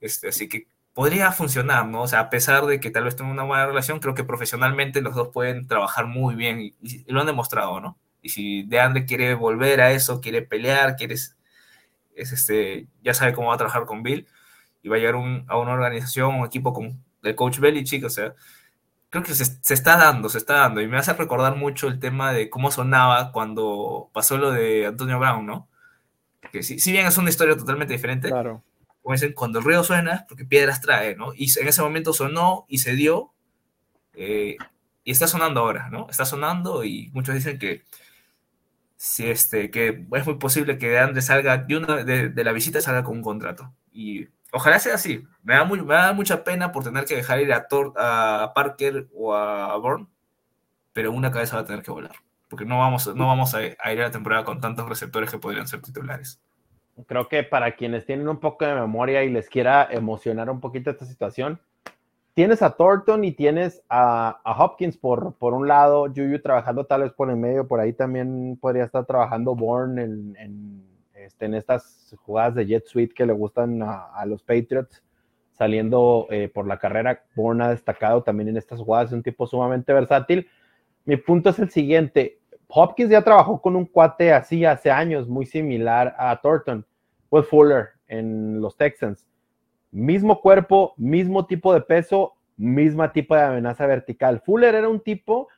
[0.00, 2.02] este, así que podría funcionar, ¿no?
[2.02, 5.02] O sea, a pesar de que tal vez tengan una buena relación, creo que profesionalmente
[5.02, 6.74] los dos pueden trabajar muy bien y,
[7.06, 7.98] lo han demostrado, ¿no?
[8.22, 11.36] Y si DeAndre quiere volver a eso, quiere pelear, quiere, es,
[12.14, 14.26] este, ya sabe cómo va a trabajar con Bill
[14.82, 18.34] y va a llegar a una organización, un equipo con el coach Belichick, o sea,
[19.10, 20.80] creo que se, está dando, se está dando.
[20.80, 25.18] Y me hace recordar mucho el tema de cómo sonaba cuando pasó lo de Antonio
[25.18, 25.68] Brown, ¿no?
[26.52, 28.62] Que si, si bien es una historia totalmente diferente, claro.
[29.02, 31.32] como dicen, cuando el río suena, porque piedras trae, ¿no?
[31.34, 33.32] Y en ese momento sonó y se dio
[34.14, 34.56] Eh,
[35.04, 36.08] y está sonando ahora, ¿no?
[36.10, 37.84] Está sonando y muchos dicen que
[38.96, 43.04] si este, que es muy posible que de salga, de, una, de, la visita salga
[43.04, 43.72] con un contrato.
[43.92, 45.24] Y ojalá sea así.
[45.42, 47.66] Me da, muy, me da mucha pena por tener que dejar ir a,
[47.96, 50.06] a Parker o a Bourne,
[50.92, 52.16] pero una cabeza va a tener que volar.
[52.48, 55.68] Porque no vamos, no vamos a, ir a la temporada con tantos receptores que podrían
[55.68, 56.40] ser titulares.
[57.06, 60.90] Creo que para quienes tienen un poco de memoria y les quiera emocionar un poquito
[60.90, 61.60] esta situación,
[62.36, 67.12] tienes a Thornton y tienes a, Hopkins por, por un lado, Juju trabajando tal vez
[67.12, 70.84] por el medio, por ahí también podría estar trabajando Bourne en, en,
[71.14, 75.02] este, estas jugadas de jet suite que le gustan a, los Patriots,
[75.52, 77.24] saliendo eh, por la carrera.
[77.34, 80.46] Bourne ha destacado también en estas jugadas, es un tipo sumamente versátil.
[81.06, 85.46] Mi punto es el siguiente, Hopkins ya trabajó con un cuate así hace años, muy
[85.46, 86.84] similar a Thornton,
[87.30, 89.26] Will Fuller en los Texans
[89.90, 94.40] mismo cuerpo, mismo tipo de peso, misma tipo de amenaza vertical.
[94.40, 95.48] Fuller era un tipo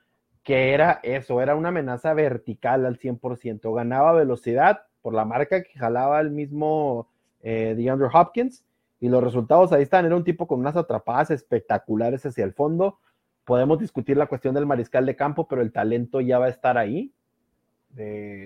[0.43, 5.79] que era eso, era una amenaza vertical al 100%, ganaba velocidad por la marca que
[5.79, 7.09] jalaba el mismo
[7.43, 8.64] eh, DeAndre Hopkins
[9.01, 12.99] y los resultados ahí están, era un tipo con unas atrapadas espectaculares hacia el fondo.
[13.45, 16.79] Podemos discutir la cuestión del mariscal de campo, pero el talento ya va a estar
[16.79, 17.12] ahí.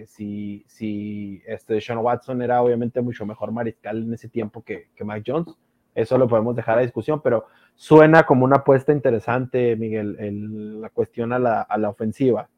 [0.07, 5.30] si, si este Sean Watson era obviamente mucho mejor mariscal en ese tiempo que Mike
[5.30, 5.57] Jones
[5.95, 11.32] eso lo podemos dejar a discusión, pero suena como una apuesta interesante, Miguel, la cuestión
[11.32, 12.49] a la, ofensiva.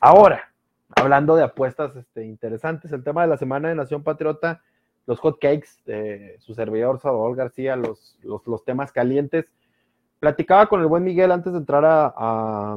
[0.00, 0.52] Ahora,
[0.94, 4.62] hablando de apuestas este, interesantes, el tema de la semana de Nación Patriota,
[5.06, 9.46] los hot cakes de su servidor Salvador García, los, los, temas calientes.
[10.18, 12.76] Platicaba con el buen Miguel antes de entrar a,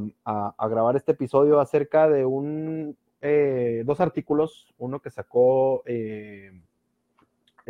[0.70, 6.52] grabar este episodio acerca de un, eh, dos artículos, uno que sacó eh,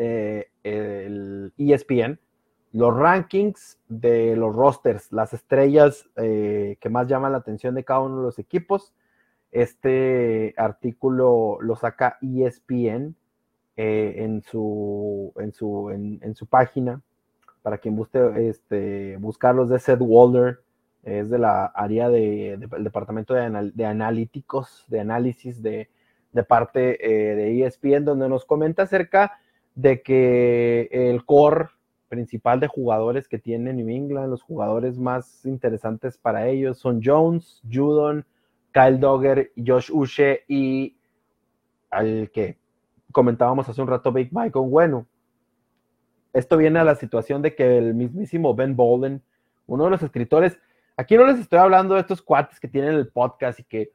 [0.02, 2.20] eh, el ESPN,
[2.72, 8.00] los rankings de los rosters, las estrellas eh, que más llaman la atención de cada
[8.00, 8.94] uno de los equipos.
[9.52, 13.16] Este artículo lo saca ESPN
[13.76, 17.02] eh, en, su, en, su, en, su página.
[17.62, 20.62] Para quien guste este, buscarlos de Seth Walder,
[21.04, 25.90] es de la área del departamento de, de, analíticos, de análisis de,
[26.32, 29.40] de parte de ESPN, donde nos comenta acerca
[29.82, 31.68] de que el core
[32.10, 37.62] principal de jugadores que tiene New England, los jugadores más interesantes para ellos son Jones,
[37.72, 38.26] Judon,
[38.74, 40.98] Kyle Dogger, Josh Uche y
[41.90, 42.58] al que
[43.14, 45.08] comentábamos hace un rato, Big Mike Bueno.
[46.34, 49.24] Esto viene a la situación de que el mismísimo Ben Bolden,
[49.66, 50.60] uno de los escritores,
[50.98, 53.94] aquí no les estoy hablando de estos cuates que tienen el podcast y que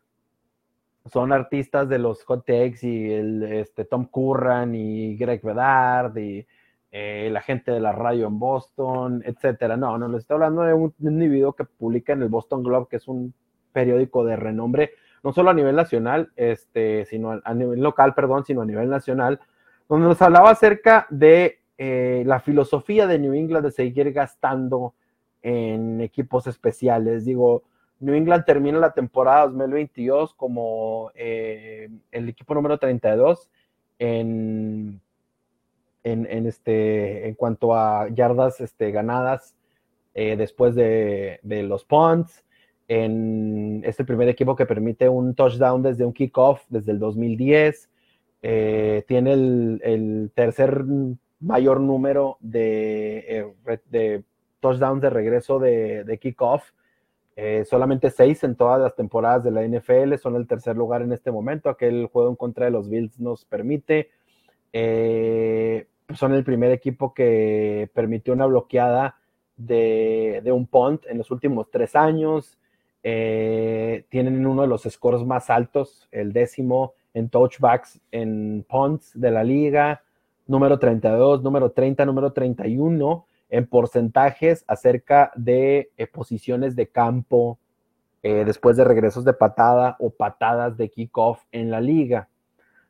[1.11, 6.47] son artistas de los hot takes y el este, Tom Curran y Greg Bedard y
[6.91, 9.77] eh, la gente de la radio en Boston, etcétera.
[9.77, 12.97] No, no les estoy hablando de un, individuo que publica en el Boston Globe, que
[12.97, 13.35] es un
[13.73, 14.93] periódico de renombre,
[15.23, 19.41] no solo a nivel nacional, este, sino a, nivel local, perdón, sino a nivel nacional,
[19.89, 24.95] donde nos hablaba acerca de eh, la filosofía de New England de seguir gastando
[25.43, 27.25] en equipos especiales.
[27.25, 27.65] Digo,
[28.05, 33.49] New England termina la temporada 2022 como eh, el equipo número 32
[33.99, 35.01] en,
[36.03, 39.57] en, este, en cuanto a yardas este, ganadas
[40.13, 42.45] eh, después de, los punts.
[42.89, 47.89] En, es el primer equipo que permite un touchdown desde un kickoff desde el 2010.
[48.43, 50.85] Eh, tiene el, tercer
[51.41, 53.51] mayor número de,
[53.87, 54.25] de
[54.61, 56.71] touchdowns de regreso de, de kickoff
[57.37, 61.12] eh, solamente seis en todas las temporadas de la NFL, son el tercer lugar en
[61.12, 61.68] este momento.
[61.68, 64.11] Aquel juego en contra de los Bills nos permite.
[64.72, 69.16] Eh, son el primer equipo que permitió una bloqueada
[69.57, 72.59] de, un punt en los últimos tres años.
[73.03, 79.30] Eh, tienen uno de los scores más altos, el décimo en touchbacks en punts de
[79.30, 80.03] la liga,
[80.47, 87.59] número 32, número 30, número 31 en porcentajes acerca de eh, posiciones de campo
[88.22, 92.28] eh, después de regresos de patada o patadas de kickoff en la liga.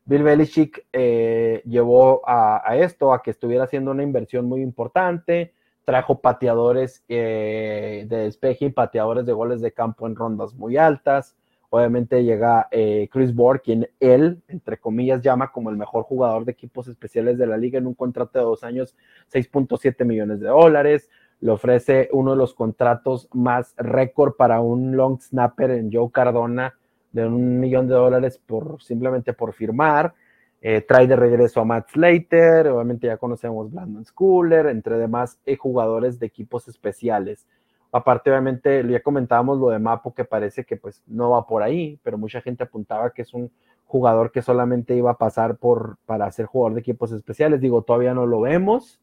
[0.04, 6.20] Bill Belichick eh, llevó a, esto, a que estuviera haciendo una inversión muy importante, trajo
[6.20, 11.36] pateadores de despeje y pateadores de goles de campo en rondas muy altas,
[11.74, 16.52] Obviamente llega eh, Chris Board, quien él, entre comillas, llama como el mejor jugador de
[16.52, 18.94] equipos especiales de la liga en un contrato de dos años,
[19.32, 21.10] 6.7 millones de dólares.
[21.40, 26.74] Le ofrece uno de los contratos más récord para un long snapper en Joe Cardona
[27.10, 30.14] de un millón de dólares por simplemente por firmar.
[30.62, 35.56] Eh, trae de regreso a Matt Slater, obviamente ya conocemos Brandon Schooler, entre demás eh,
[35.56, 37.48] jugadores de equipos especiales.
[37.96, 42.00] Aparte, obviamente, ya comentábamos lo de Mapo, que parece que pues no va por ahí,
[42.02, 43.52] pero mucha gente apuntaba que es un
[43.84, 47.60] jugador que solamente iba a pasar por, para ser jugador de equipos especiales.
[47.60, 49.00] Digo, todavía no lo vemos,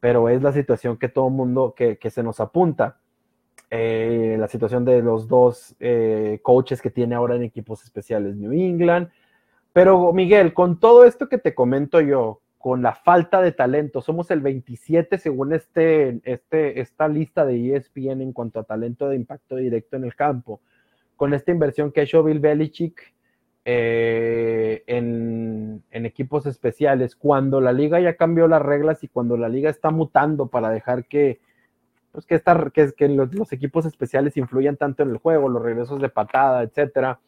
[0.00, 2.98] pero es la situación que todo mundo, que, que se nos apunta.
[3.70, 8.50] Eh, la situación de los dos eh, coaches que tiene ahora en equipos especiales New
[8.50, 9.08] England.
[9.72, 14.30] Pero Miguel, con todo esto que te comento yo, con la falta de talento, somos
[14.30, 19.56] el 27 según este, este, esta lista de ESPN en cuanto a talento de impacto
[19.56, 20.60] directo en el campo.
[21.16, 23.14] Con esta inversión que ha hecho Bill Belichick
[23.64, 29.70] eh, en, equipos especiales, cuando la liga ya cambió las reglas y cuando la liga
[29.70, 31.40] está mutando para dejar que,
[32.12, 32.42] pues que,
[32.94, 37.20] que los, los, equipos especiales influyan tanto en el juego, los regresos de patada, etcétera.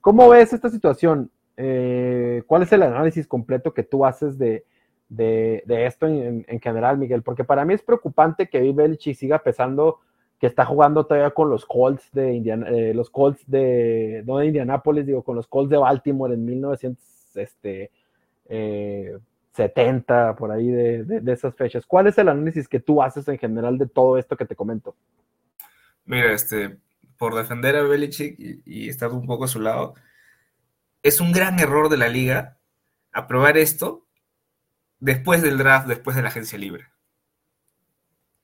[0.00, 1.30] ¿Cómo ves esta situación?
[1.56, 4.64] Eh, ¿Cuál es el análisis completo que tú haces de,
[5.08, 7.22] de, esto en, en, general, Miguel?
[7.22, 10.00] Porque para mí es preocupante que Belichick siga pesando
[10.38, 14.46] que está jugando todavía con los Colts de Indiana, eh, los Colts de, no de
[14.46, 17.00] Indianápolis, digo, con los Colts de Baltimore en 1970,
[17.40, 17.90] este,
[18.48, 19.18] eh,
[20.38, 21.86] por ahí de, de, de, esas fechas.
[21.86, 24.94] ¿Cuál es el análisis que tú haces en general de todo esto que te comento?
[26.04, 26.76] Mira, este,
[27.16, 29.94] por defender a Belichick y, y estar un poco a su lado,
[31.06, 32.58] es un gran error de la liga
[33.12, 34.06] aprobar esto
[35.00, 36.88] después del draft, después de la agencia libre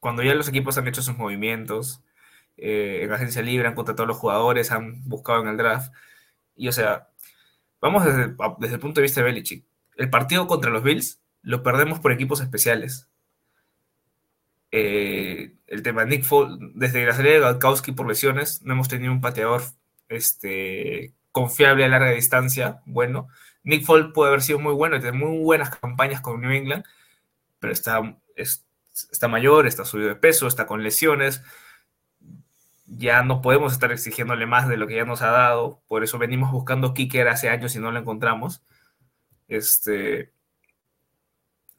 [0.02, 2.02] cuando ya los equipos han hecho sus movimientos,
[2.56, 5.94] eh, en agencia libre han contratado a los jugadores, han buscado en el draft.
[6.56, 7.08] Y o sea,
[7.80, 9.64] vamos desde, desde el punto de vista de Belichick.
[9.96, 13.08] El partido contra los Bills lo perdemos por equipos especiales.
[14.72, 19.12] Eh, el tema Nick Foles, desde la salida de Galkowski por lesiones, no hemos tenido
[19.12, 19.62] un pateador
[20.08, 22.82] este, confiable a larga distancia.
[22.86, 23.28] Bueno,
[23.64, 26.84] Nick Foles puede haber sido muy bueno y tener muy buenas campañas con New England,
[27.58, 28.64] pero está, es,
[29.10, 31.42] está mayor, está subido de peso, está con lesiones.
[32.86, 35.82] Ya no podemos estar exigiéndole más de lo que ya nos ha dado.
[35.88, 38.62] Por eso venimos buscando kicker hace años y no lo encontramos.
[39.48, 40.32] Este,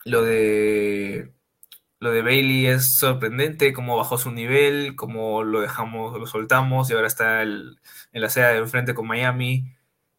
[0.05, 1.33] lo de
[2.03, 6.93] lo de Bailey es sorprendente, cómo bajó su nivel, cómo lo dejamos, lo soltamos y
[6.93, 7.77] ahora está en
[8.11, 9.73] la seda de enfrente con Miami.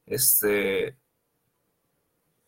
[0.06, 0.96] Este,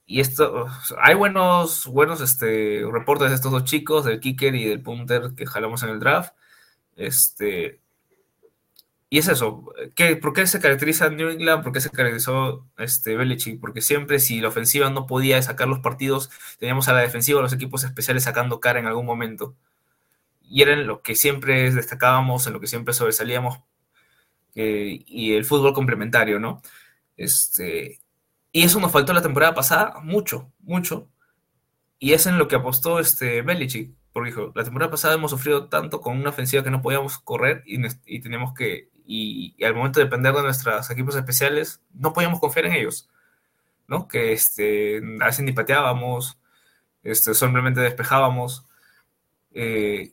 [0.06, 0.68] y esto,
[0.98, 5.44] hay buenos, buenos este, reportes de estos dos chicos, del kicker y del punter que
[5.46, 6.34] jalamos en el draft.
[6.96, 7.82] Este,
[9.08, 11.62] y es eso, ¿qué, ¿por qué se caracteriza New England?
[11.62, 13.60] ¿Por qué se caracterizó este, Belichick?
[13.60, 17.52] Porque siempre si la ofensiva no podía sacar los partidos, teníamos a la defensiva los
[17.52, 19.54] equipos especiales sacando cara en algún momento.
[20.42, 23.60] Y era en lo que siempre destacábamos, en lo que siempre sobresalíamos,
[24.56, 26.62] eh, y el fútbol complementario, ¿no?
[27.16, 28.00] Este,
[28.52, 31.08] y eso nos faltó la temporada pasada, mucho, mucho.
[31.98, 35.68] Y es en lo que apostó este Belichick, porque dijo, la temporada pasada hemos sufrido
[35.68, 39.74] tanto con una ofensiva que no podíamos correr y, y teníamos que, y, y, al
[39.74, 43.08] momento de depender de nuestros equipos especiales, no podíamos confiar en ellos,
[43.88, 44.08] ¿no?
[44.08, 46.38] Que este, a veces ni pateábamos,
[47.02, 48.66] este, simplemente despejábamos.
[49.52, 50.10] Eh,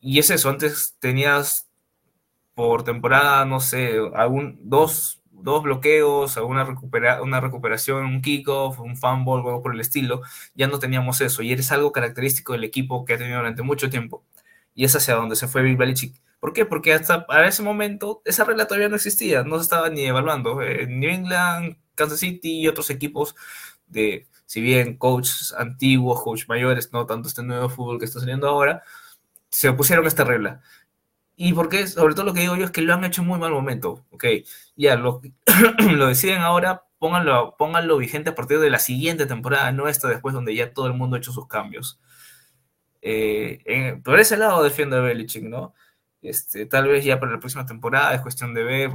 [0.00, 1.68] y es eso, antes tenías
[2.54, 8.96] por temporada, no sé, algún, dos, dos bloqueos, una, recupera, una recuperación, un kickoff, un
[8.96, 10.22] fumble, algo por el estilo,
[10.54, 11.42] ya no teníamos eso.
[11.42, 14.24] Y es algo característico del equipo que ha tenido durante mucho tiempo.
[14.74, 16.14] Y es hacia donde se fue Bill Belichick.
[16.46, 16.64] ¿Por qué?
[16.64, 20.62] Porque hasta a ese momento esa regla todavía no existía, no se estaba ni evaluando.
[20.62, 23.34] En New England, Kansas City y otros equipos
[23.88, 28.46] de, si bien coaches antiguos, coaches mayores, no tanto este nuevo fútbol que está saliendo
[28.46, 28.84] ahora,
[29.48, 30.60] se opusieron a esta regla.
[31.34, 33.40] Y porque, sobre todo lo que digo yo es que lo han hecho en muy
[33.40, 34.06] mal momento.
[34.12, 34.26] Ok,
[34.76, 35.22] ya lo,
[35.96, 40.32] lo deciden ahora, pónganlo, pónganlo vigente a partir de la siguiente temporada, no esta después
[40.32, 41.98] donde ya todo el mundo ha hecho sus cambios.
[43.02, 45.74] Eh, en, por ese lado defiendo a Belichick, ¿no?
[46.28, 48.90] Este, tal vez ya para la próxima temporada es cuestión de ver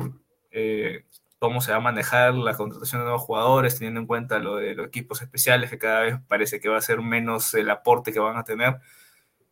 [0.51, 1.05] eh,
[1.39, 4.75] cómo se va a manejar la contratación de nuevos jugadores, teniendo en cuenta lo de
[4.75, 8.19] los equipos especiales, que cada vez parece que va a ser menos el aporte que
[8.19, 8.79] van a tener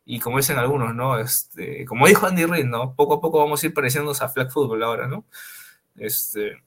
[0.04, 1.18] y como dicen algunos, ¿no?
[1.18, 2.94] Este, como dijo Andy Reid, ¿no?
[2.96, 5.24] Poco a poco vamos a ir pareciéndonos a flag football ahora, ¿no?
[5.96, 6.62] Este,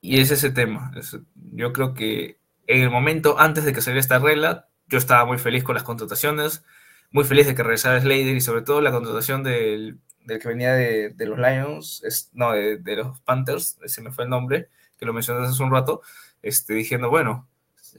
[0.00, 0.90] y es ese tema.
[0.96, 1.16] Es,
[1.52, 5.38] yo creo que en el momento antes de que saliera esta regla, yo estaba muy
[5.38, 6.64] feliz con las contrataciones,
[7.12, 10.72] muy feliz de que regresara Slater y sobre todo la contratación del, del que venía
[10.72, 15.06] de, de los Lions, es, no, de, los Panthers, ese me fue el nombre, que
[15.06, 16.02] lo mencionaste hace un rato,
[16.42, 17.48] este, diciendo, bueno,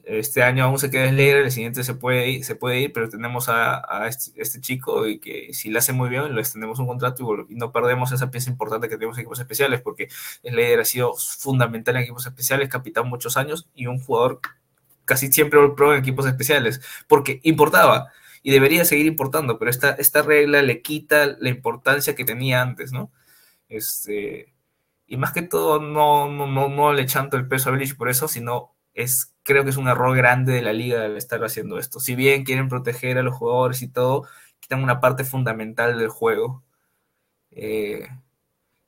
[0.05, 3.09] este año aún se queda Slater, el siguiente se puede ir, se puede ir pero
[3.09, 6.87] tenemos a, este, este, chico y que si lo hace muy bien, le extendemos un
[6.87, 10.09] contrato y, no perdemos esa pieza importante que tenemos en equipos especiales, porque
[10.41, 14.39] Slater ha sido fundamental en equipos especiales, capitán muchos años y un jugador
[15.05, 18.11] casi siempre pro en equipos especiales, porque importaba.
[18.43, 22.91] Y debería seguir importando, pero esta, esta regla le quita la importancia que tenía antes,
[22.91, 23.11] ¿no?
[23.69, 24.53] Este,
[25.07, 28.09] y más que todo, no, no, no, no le echan el peso a Bleach por
[28.09, 31.79] eso, sino es, creo que es un error grande de la liga el estar haciendo
[31.79, 31.99] esto.
[31.99, 34.27] Si bien quieren proteger a los jugadores y todo,
[34.59, 36.63] quitan una parte fundamental del juego.
[37.51, 38.07] Eh,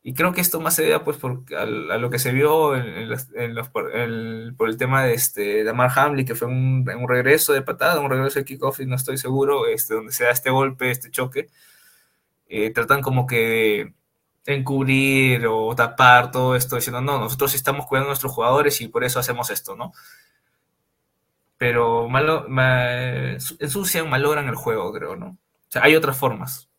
[0.07, 3.09] y creo que esto más se debe pues, por, a, lo que se vio en,
[3.09, 7.63] los, por, el, tema de, este, de Amar Hamley, que fue un, un, regreso de
[7.63, 10.91] patada, un regreso de kickoff, y no estoy seguro, este, donde se da este golpe,
[10.91, 11.49] este choque.
[12.47, 13.95] Eh, tratan como que
[14.45, 18.87] de encubrir o tapar todo esto, diciendo, no, nosotros estamos cuidando a nuestros jugadores y
[18.89, 19.91] por eso hacemos esto, ¿no?
[21.57, 22.45] Pero malo,
[23.59, 25.29] ensucian, malogran el juego, creo, ¿no?
[25.29, 26.69] O sea, hay otras formas.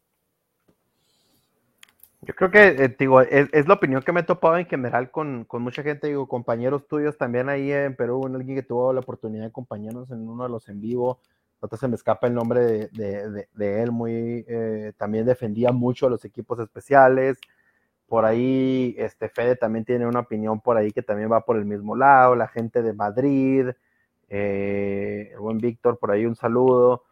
[2.26, 5.46] Yo creo que, eh, digo, es, la opinión que me he topado en general con,
[5.60, 9.48] mucha gente, digo, compañeros tuyos también ahí en Perú, alguien que tuvo la oportunidad de
[9.50, 11.20] acompañarnos en uno de los en vivo,
[11.54, 16.24] entonces se me escapa el nombre de, él, muy, eh, también defendía mucho a los
[16.24, 17.38] equipos especiales,
[18.08, 21.64] por ahí, este Fede también tiene una opinión por ahí que también va por el
[21.64, 23.68] mismo lado, la gente de Madrid,
[24.28, 27.04] eh, el buen Víctor, por ahí un saludo,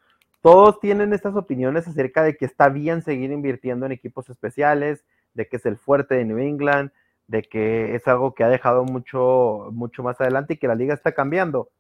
[0.45, 5.49] todos tienen estas opiniones acerca de que está bien seguir invirtiendo en equipos especiales, de
[5.49, 6.91] que es el fuerte de New England,
[7.27, 10.93] de que es algo que ha dejado mucho, mucho más adelante y que la liga
[10.93, 11.71] está cambiando.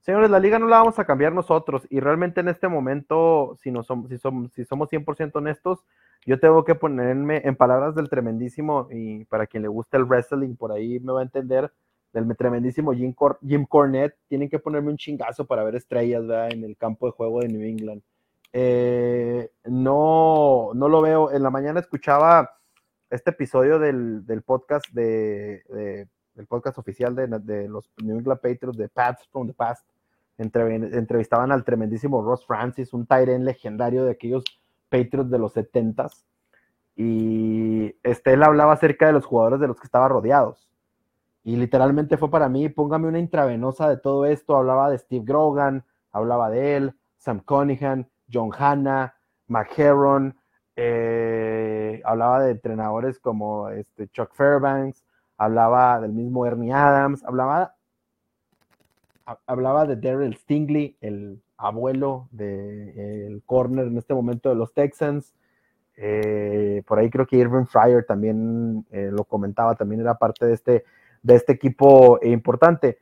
[0.00, 3.70] Señores, la liga no la vamos a cambiar nosotros y realmente en este momento, si,
[3.70, 5.84] no somos, si, somos, si somos 100% honestos,
[6.24, 10.56] yo tengo que ponerme en palabras del tremendísimo y para quien le gusta el wrestling,
[10.56, 11.70] por ahí me va a entender,
[12.14, 13.14] del tremendísimo Jim,
[13.46, 17.40] Jim Cornette, tienen que ponerme un chingazo para ver estrellas en el campo de juego
[17.40, 18.00] de New England.
[18.56, 21.32] Eh, no, no lo veo.
[21.32, 22.56] En la mañana escuchaba
[23.10, 29.26] este episodio del, podcast de, del podcast oficial de, los New England Patriots de Pats
[29.32, 29.84] from the Past.
[30.38, 34.44] entrevistaban al tremendísimo Ross Francis, un Tyren legendario de aquellos
[34.88, 36.06] Patriots de los 70
[36.94, 40.68] Y este, él hablaba acerca de los jugadores de los que estaba rodeados.
[41.42, 44.56] Y literalmente fue para mí, póngame una intravenosa de todo esto.
[44.56, 49.14] Hablaba de Steve Grogan, hablaba de él, Sam Cunningham, John Hanna,
[49.48, 50.36] McHerron,
[50.76, 55.04] eh, hablaba de entrenadores como este Chuck Fairbanks,
[55.36, 57.74] hablaba del mismo Ernie Adams, hablaba,
[59.46, 65.34] hablaba de Daryl Stingley, el abuelo del corner en este momento de los Texans.
[65.96, 70.54] Eh, por ahí creo que Irving Fryer también eh, lo comentaba, también era parte de
[70.54, 70.84] este,
[71.22, 72.98] de este equipo importante.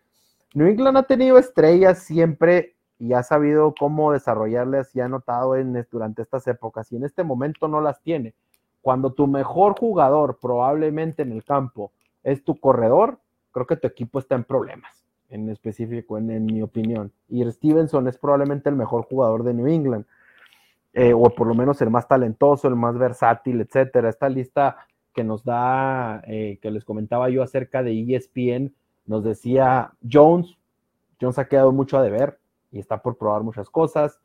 [0.54, 5.86] New England ha tenido estrellas siempre y ha sabido cómo desarrollarlas y ha notado en,
[5.90, 8.34] durante estas épocas y en este momento no las tiene.
[8.80, 13.18] Cuando tu mejor jugador probablemente en el campo es tu corredor,
[13.53, 17.12] creo que tu equipo está en problemas, en específico, en, mi opinión.
[17.28, 20.05] Y Stevenson es probablemente el mejor jugador de New England,
[20.93, 24.09] eh, o por lo menos el más talentoso, el más versátil, etcétera.
[24.09, 24.76] Esta lista
[25.14, 28.74] que nos da, eh, que les comentaba yo acerca de ESPN,
[29.07, 30.57] nos decía Jones,
[31.20, 32.38] Jones ha quedado mucho a deber,
[32.72, 34.18] y está por probar muchas cosas.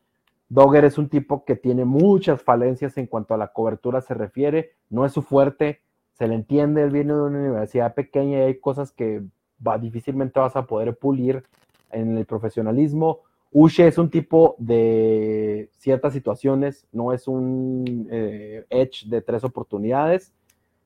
[0.49, 4.71] Dogger es un tipo que tiene muchas falencias en cuanto a la cobertura se refiere,
[4.89, 5.81] no es su fuerte,
[6.13, 9.21] se le entiende, él viene de una universidad pequeña y hay cosas que
[9.65, 11.43] va, difícilmente vas a poder pulir
[11.91, 13.19] en el profesionalismo.
[13.51, 20.33] Uche es un tipo de ciertas situaciones, no es un eh, edge de tres oportunidades.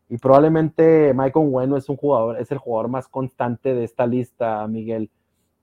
[0.09, 4.68] Y probablemente Michael Bueno es un jugador, es el jugador más constante de esta lista,
[4.68, 5.09] Miguel.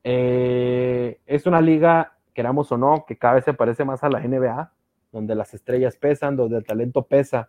[0.05, 4.21] Eh, es una liga, queramos o no, que cada vez se parece más a la
[4.21, 4.73] NBA,
[5.13, 7.49] donde las estrellas pesan, donde el talento pesa.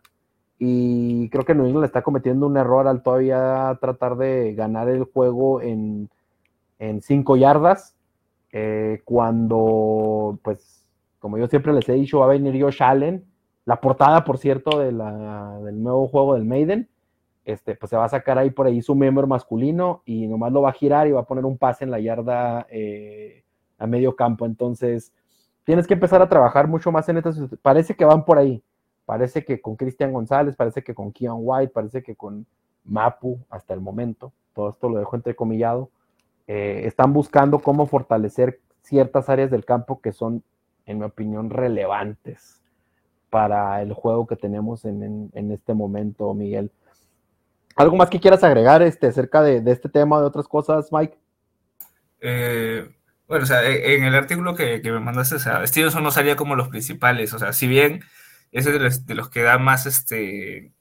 [0.57, 5.05] Y creo que New England está cometiendo un error al todavía tratar de ganar el
[5.05, 6.09] juego en,
[7.01, 7.95] cinco yardas,
[8.51, 10.85] eh, cuando, pues,
[11.19, 13.25] como yo siempre les he dicho, va a venir Josh Allen.
[13.65, 16.89] La portada, por cierto, de del nuevo juego del Maiden
[17.51, 20.61] este, pues se va a sacar ahí por ahí su miembro masculino y nomás lo
[20.61, 23.43] va a girar y va a poner un pase en la yarda eh,
[23.77, 24.45] a medio campo.
[24.45, 25.11] Entonces,
[25.63, 27.39] tienes que empezar a trabajar mucho más en estas.
[27.61, 28.63] Parece que van por ahí.
[29.05, 32.45] Parece que con Cristian González, parece que con Keon White, parece que con
[32.83, 34.31] Mapu hasta el momento.
[34.53, 35.89] Todo esto lo dejo entrecomillado.
[36.47, 40.43] Eh, están buscando cómo fortalecer ciertas áreas del campo que son,
[40.85, 42.61] en mi opinión, relevantes
[43.31, 46.71] para el juego que tenemos en este momento, Miguel.
[47.80, 51.17] ¿Algo más que quieras agregar este, acerca de, este tema de otras cosas, Mike?
[52.19, 52.93] Eh,
[53.25, 56.36] bueno, o sea, e, en el artículo que, me mandaste, o sea, Stevenson no salía
[56.36, 58.03] como los principales, o sea, si bien
[58.51, 60.73] es de los, que da más, este,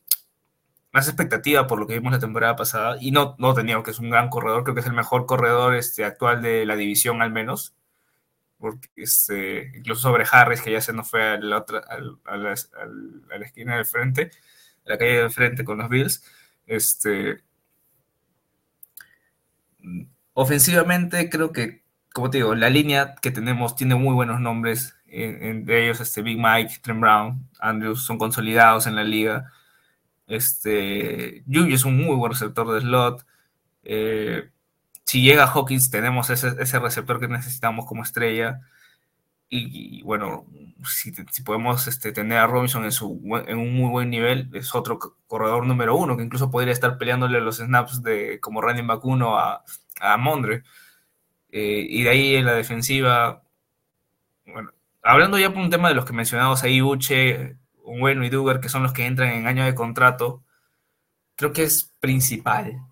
[0.91, 4.01] más expectativa por lo que vimos la temporada pasada, y no, no tenía que es
[4.01, 7.31] un gran corredor, creo que es el mejor corredor este, actual de la división al
[7.31, 7.77] menos,
[8.59, 11.81] porque este, incluso sobre Harris, que ya se nos fue a la, otra,
[12.27, 12.55] a, la,
[13.45, 14.33] esquina del frente,
[14.85, 16.25] a la calle del frente con los Bills.
[16.69, 17.43] Este,
[20.35, 25.85] ofensivamente, creo que, como te digo, la línea que tenemos tiene muy buenos nombres, entre
[25.85, 29.53] ellos este Big Mike, Trent Brown, Andrews, son consolidados en la liga.
[30.27, 33.27] Este, Yuyu es un muy buen receptor de slot.
[33.83, 34.51] Eh,
[35.05, 38.61] si llega Hawkins, tenemos ese, receptor que necesitamos como estrella.
[39.51, 40.47] Y, bueno,
[40.85, 44.99] si, podemos este, tener a Robinson en, su, en un muy buen nivel, es otro
[45.27, 49.39] corredor número uno que incluso podría estar peleándole los snaps de como running back uno
[49.39, 49.65] a,
[50.01, 50.65] a Mondre.
[51.51, 53.43] Eh, y de ahí en la defensiva,
[54.47, 54.73] bueno,
[55.03, 58.69] hablando ya por un tema de los que mencionamos ahí, Uche, Bueno y Duggar, que
[58.69, 60.45] son los que entran en año de contrato,
[61.37, 62.83] creo que es principal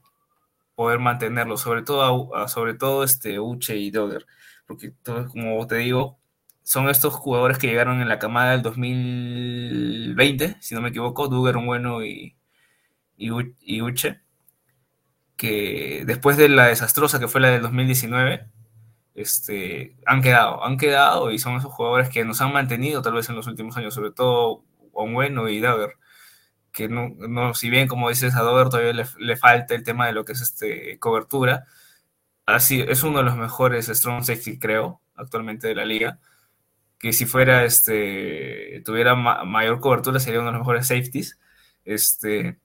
[0.75, 4.27] poder mantenerlo, sobre todo, sobre todo este Uche y Dogger,
[4.67, 6.19] porque como te digo,
[6.67, 11.65] son estos jugadores que llegaron en la camada del 2020, si no me equivoco, Duggar,
[11.65, 12.37] Bueno y,
[13.81, 14.21] Uche,
[15.37, 18.49] que después de la desastrosa que fue la del 2019,
[19.15, 23.29] este, han quedado, han quedado y son esos jugadores que nos han mantenido tal vez
[23.29, 25.95] en los últimos años, sobre todo Bueno y Dagger
[26.73, 30.25] que no, si bien como dices a Dover todavía le, falta el tema de lo
[30.25, 31.67] que es este cobertura,
[32.47, 36.19] así es uno de los mejores strong safety creo actualmente de la liga,
[36.99, 41.39] que si fuera este tuviera mayor cobertura sería uno de los mejores safeties,
[41.85, 42.59] este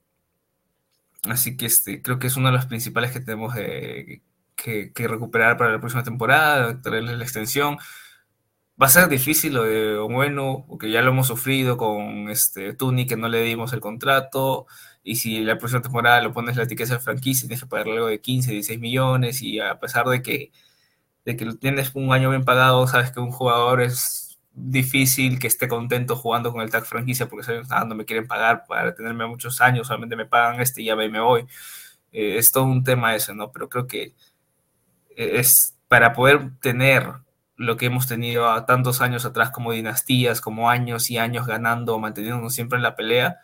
[1.28, 4.22] así que este creo que es uno de los principales que tenemos que,
[4.94, 7.78] que, recuperar para la próxima temporada, traerle la extensión.
[8.80, 13.06] Va a ser difícil lo de bueno, porque ya lo hemos sufrido con este Tuni,
[13.06, 14.66] que no le dimos el contrato,
[15.04, 18.06] y si la próxima temporada lo pones la etiqueta de franquicia, tienes que pagarle algo
[18.08, 20.52] de 15, 16 millones, y a pesar de que,
[21.24, 24.21] de que lo tienes un año bien pagado, sabes que un jugador es
[24.54, 28.64] difícil que esté contento jugando con el tag franquicia, porque ah, no me quieren pagar
[28.66, 31.46] para tenerme muchos años, solamente me pagan este y ya me, voy.
[32.12, 33.50] Eh, es todo un tema ese, ¿no?
[33.52, 34.14] Pero creo que
[35.16, 37.06] es para poder tener
[37.56, 41.98] lo que hemos tenido a tantos años atrás como dinastías, como años y años ganando,
[41.98, 43.38] manteniéndonos siempre en la pelea,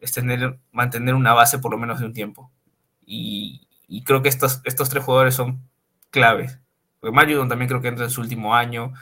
[0.00, 2.50] es tener, mantener una base por lo menos de un tiempo.
[3.04, 3.66] Y,
[4.04, 5.62] creo que estos, estos tres jugadores son
[6.10, 6.58] claves.
[7.00, 8.92] Porque Mario también creo que entra en su último año,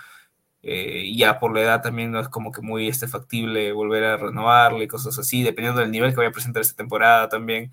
[0.69, 4.17] eh, ya por la edad también no es como que muy este, factible volver a
[4.17, 7.73] renovarle cosas así, dependiendo del nivel que vaya a presentar esta temporada también.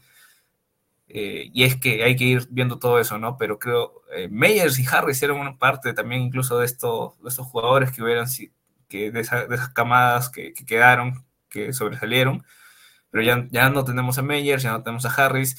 [1.07, 3.35] Eh, y es que hay que ir viendo todo eso, ¿no?
[3.37, 7.47] Pero creo, eh, Meyers y Harris eran una parte también incluso de, esto, de estos
[7.47, 8.27] jugadores que hubieran,
[8.87, 12.45] que de, esas camadas que, quedaron, que sobresalieron.
[13.11, 15.55] Pero ya, ya no tenemos a Meyers, ya no tenemos a Harris.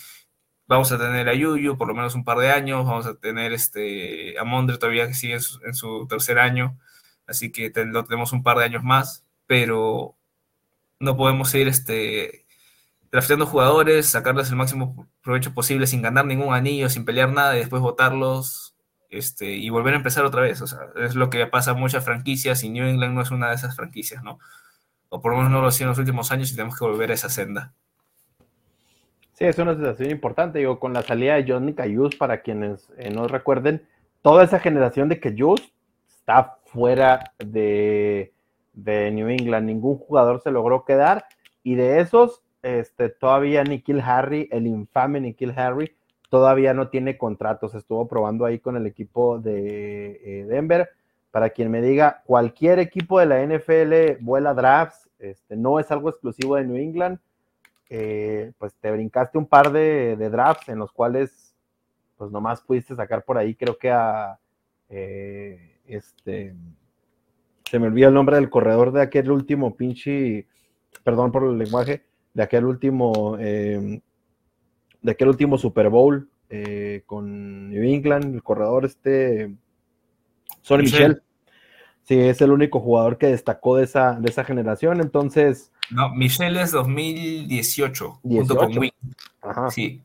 [0.66, 2.86] Vamos a tener a Yuyu por lo menos un par de años.
[2.86, 6.78] Vamos a tener este, a Mondre todavía que sigue en su, tercer año.
[7.26, 9.24] Así que lo tenemos un par de años más.
[9.46, 10.16] Pero
[11.00, 12.44] no podemos ir este,
[13.10, 17.60] drafteando jugadores, sacarles el máximo provecho posible sin ganar ningún anillo, sin pelear nada y
[17.60, 18.74] después votarlos
[19.08, 20.60] este, y volver a empezar otra vez.
[20.62, 23.50] O sea, es lo que pasa a muchas franquicias y New England no es una
[23.50, 24.38] de esas franquicias, ¿no?
[25.10, 26.84] O por lo menos no lo ha sido en los últimos años y tenemos que
[26.84, 27.72] volver a esa senda.
[29.34, 30.58] Sí, es una situación importante.
[30.58, 33.86] Digo, con la salida de Johnny Cayus, para quienes eh, no recuerden,
[34.22, 35.72] toda esa generación de Cayus
[36.08, 38.32] está fuera de,
[38.72, 39.66] de New England.
[39.66, 41.24] Ningún jugador se logró quedar.
[41.62, 45.96] Y de esos, este, todavía Nikhil Harry, el infame Nikhil Harry,
[46.28, 47.74] todavía no tiene contratos.
[47.74, 50.90] Estuvo probando ahí con el equipo de eh, Denver.
[51.30, 56.10] Para quien me diga, cualquier equipo de la NFL vuela drafts, este, no es algo
[56.10, 57.18] exclusivo de New England.
[57.88, 61.54] Eh, pues te brincaste un par de, drafts en los cuales,
[62.16, 64.38] pues nomás pudiste sacar por ahí, creo que a
[64.88, 66.54] eh, este,
[67.64, 70.46] se me olvida el nombre del corredor de aquel último pinche,
[71.02, 74.00] perdón por el lenguaje, de aquel último, eh,
[75.02, 79.54] de aquel último Super Bowl eh, con New England, el corredor este,
[80.62, 81.22] Sonny Michel.
[82.02, 85.72] Sí, es el único jugador que destacó de esa, de esa generación, entonces...
[85.90, 88.90] No, Michel es 2018, junto con Wing.
[89.40, 89.70] Ajá.
[89.70, 90.02] Sí.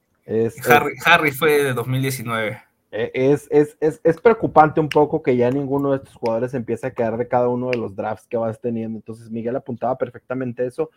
[1.06, 2.62] Harry, fue de 2019.
[2.92, 6.88] Eh, es, es, es, es, preocupante un poco que ya ninguno de estos jugadores empiece
[6.88, 8.98] a quedar de cada uno de los drafts que vas teniendo.
[8.98, 10.90] Entonces, Miguel apuntaba perfectamente eso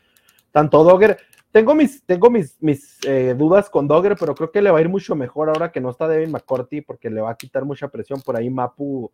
[0.53, 1.19] tanto Dogger.
[1.51, 4.81] Tengo mis, tengo mis, mis eh, dudas con Dogger, pero creo que le va a
[4.81, 7.89] ir mucho mejor ahora que no está Devin McCourty, porque le va a quitar mucha
[7.89, 8.23] presión.
[8.23, 9.11] Por ahí Mapu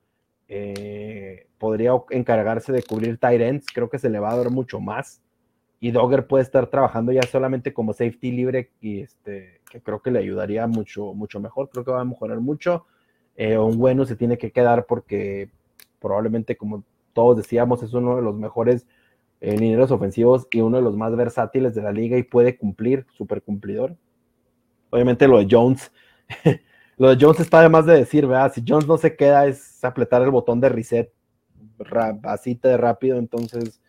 [0.47, 5.23] eh, podría encargarse de cubrir tight Creo que se le va a dar mucho más.
[5.81, 10.11] Y Dogger puede estar trabajando ya solamente como safety libre, y este, que creo que
[10.11, 11.69] le ayudaría mucho, mucho mejor.
[11.71, 12.87] Creo que va a mejorar mucho.
[13.37, 15.51] Eh, un bueno se tiene que quedar porque
[16.01, 18.87] probablemente como todos decíamos, es uno de los mejores
[19.41, 23.43] eh, ofensivos y uno de los más versátiles de la liga y puede cumplir, súper
[23.43, 23.97] cumplidor.
[24.91, 25.93] Obviamente lo de Jones,
[26.97, 28.53] lo de Jones está además de decir, ¿verdad?
[28.53, 31.13] Si Jones no se queda es apretar el botón de reset
[32.25, 33.81] así de rápido, entonces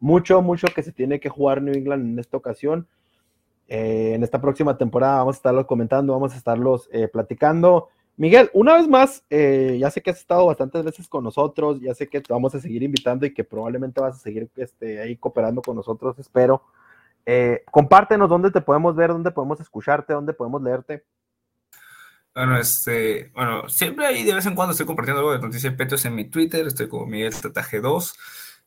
[0.00, 2.86] mucho, mucho que se tiene que jugar New England en esta ocasión.
[3.68, 7.90] Eh, en esta próxima temporada vamos a estarlos comentando, vamos a estarlos eh, platicando.
[8.18, 11.94] Miguel, una vez más, eh, ya sé que has estado bastantes veces con nosotros, ya
[11.94, 15.16] sé que te vamos a seguir invitando y que probablemente vas a seguir este, ahí
[15.16, 16.62] cooperando con nosotros, espero.
[17.24, 21.04] Eh, compártenos dónde te podemos ver, dónde podemos escucharte, dónde podemos leerte.
[22.34, 26.04] Bueno, este, bueno, siempre ahí de vez en cuando estoy compartiendo algo de Noticias Petros
[26.04, 28.18] en mi Twitter, estoy como Miguel Tataje 2.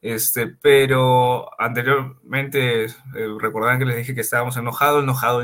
[0.02, 2.92] Este, pero anteriormente eh,
[3.40, 5.44] recordarán que les dije que estábamos enojados, enojado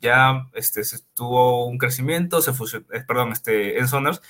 [0.00, 0.82] ya este,
[1.14, 4.20] tuvo un crecimiento, se fusionó, eh, perdón, este, en Soners,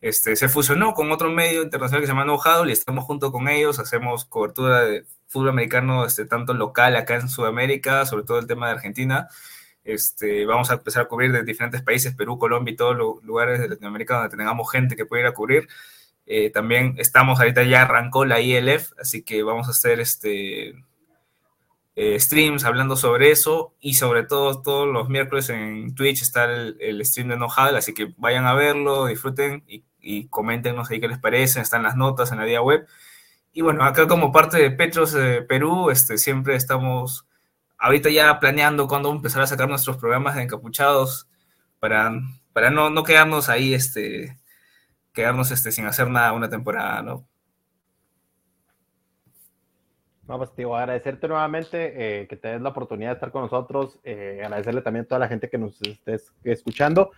[0.00, 2.38] este, se fusionó con otro medio internacional que se llama No
[2.68, 7.28] y estamos junto con ellos, hacemos cobertura de fútbol americano este, tanto local acá en
[7.28, 9.28] Sudamérica, sobre todo el tema de Argentina.
[9.84, 13.60] Este, vamos a empezar a cubrir de diferentes países, Perú, Colombia y todos los lugares
[13.60, 15.68] de Latinoamérica donde tengamos gente que pueda ir a cubrir.
[16.26, 20.74] Eh, también estamos, ahorita ya arrancó la ILF, así que vamos a hacer este,
[21.94, 27.06] eh, streams hablando sobre eso y sobre todo todos los miércoles en Twitch está el,
[27.06, 31.18] stream de No así que vayan a verlo, disfruten y, y coméntenos ahí qué les
[31.18, 32.86] parece, están las notas en la día web.
[33.52, 37.26] Y bueno, acá como parte de Petros de Perú, este, siempre estamos
[37.78, 41.28] ahorita ya planeando cuándo empezar a sacar nuestros programas de encapuchados
[41.78, 42.12] para,
[42.52, 44.36] para no, no quedarnos ahí, este,
[45.16, 47.26] quedarnos este, sin hacer nada una temporada, ¿no?
[50.28, 53.98] No, pues digo, agradecerte nuevamente eh, que te des la oportunidad de estar con nosotros,
[54.04, 57.12] eh, agradecerle también a toda la gente que nos estés escuchando.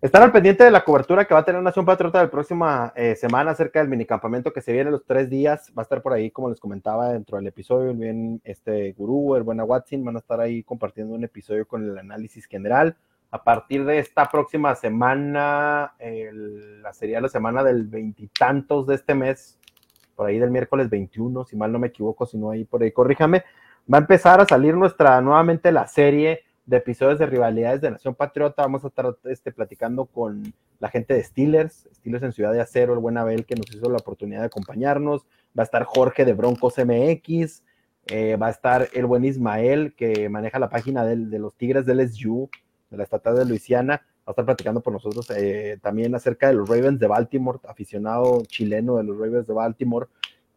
[0.00, 3.14] Estar al pendiente de la cobertura que va a tener Nación Patriota la próxima eh,
[3.14, 5.72] semana acerca del minicampamento que se viene los tres días.
[5.76, 7.94] Va a estar por ahí, como les comentaba, dentro del episodio.
[7.94, 11.98] Bien, este Gurú, el buena Watson, van a estar ahí compartiendo un episodio con el
[11.98, 12.96] análisis general.
[13.32, 19.58] A partir de esta próxima semana, la sería la semana del veintitantos de este mes,
[20.14, 22.92] por ahí del miércoles 21, si mal no me equivoco, si no ahí por ahí,
[22.92, 23.42] corríjame,
[23.92, 28.14] va a empezar a salir nuestra nuevamente la serie de episodios de rivalidades de Nación
[28.14, 28.60] Patriota.
[28.64, 32.92] Vamos a estar este, platicando con la gente de Steelers, Steelers en Ciudad de Acero,
[32.92, 35.22] el buen Abel que nos hizo la oportunidad de acompañarnos.
[35.58, 37.62] Va a estar Jorge de Broncos MX,
[38.08, 41.86] eh, va a estar el buen Ismael que maneja la página de, de los Tigres
[41.86, 42.50] del SU,
[42.92, 46.54] de la estatal de Luisiana va a estar platicando por nosotros eh, también acerca de
[46.54, 50.06] los Ravens de Baltimore, aficionado chileno de los Ravens de Baltimore,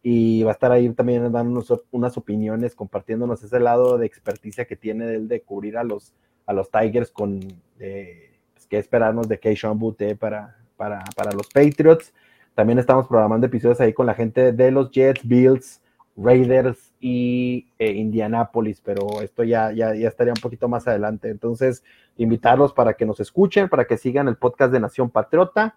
[0.02, 4.76] y va a estar ahí también dándonos unas opiniones, compartiéndonos ese lado de experticia que
[4.76, 6.12] tiene él de cubrir a los,
[6.46, 7.40] a los Tigers con
[7.80, 12.12] eh, pues, qué esperarnos de Keishon Butte para, para, para los Patriots.
[12.54, 15.82] También estamos programando episodios ahí con la gente de los Jets, Bills,
[16.16, 21.28] Raiders y eh, Indianapolis, pero esto ya, ya, ya estaría un poquito más adelante.
[21.28, 21.84] Entonces,
[22.16, 25.76] invitarlos para que nos escuchen, para que sigan el podcast de Nación Patriota.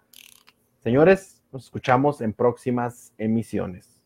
[0.80, 3.99] Señores, nos escuchamos en próximas emisiones.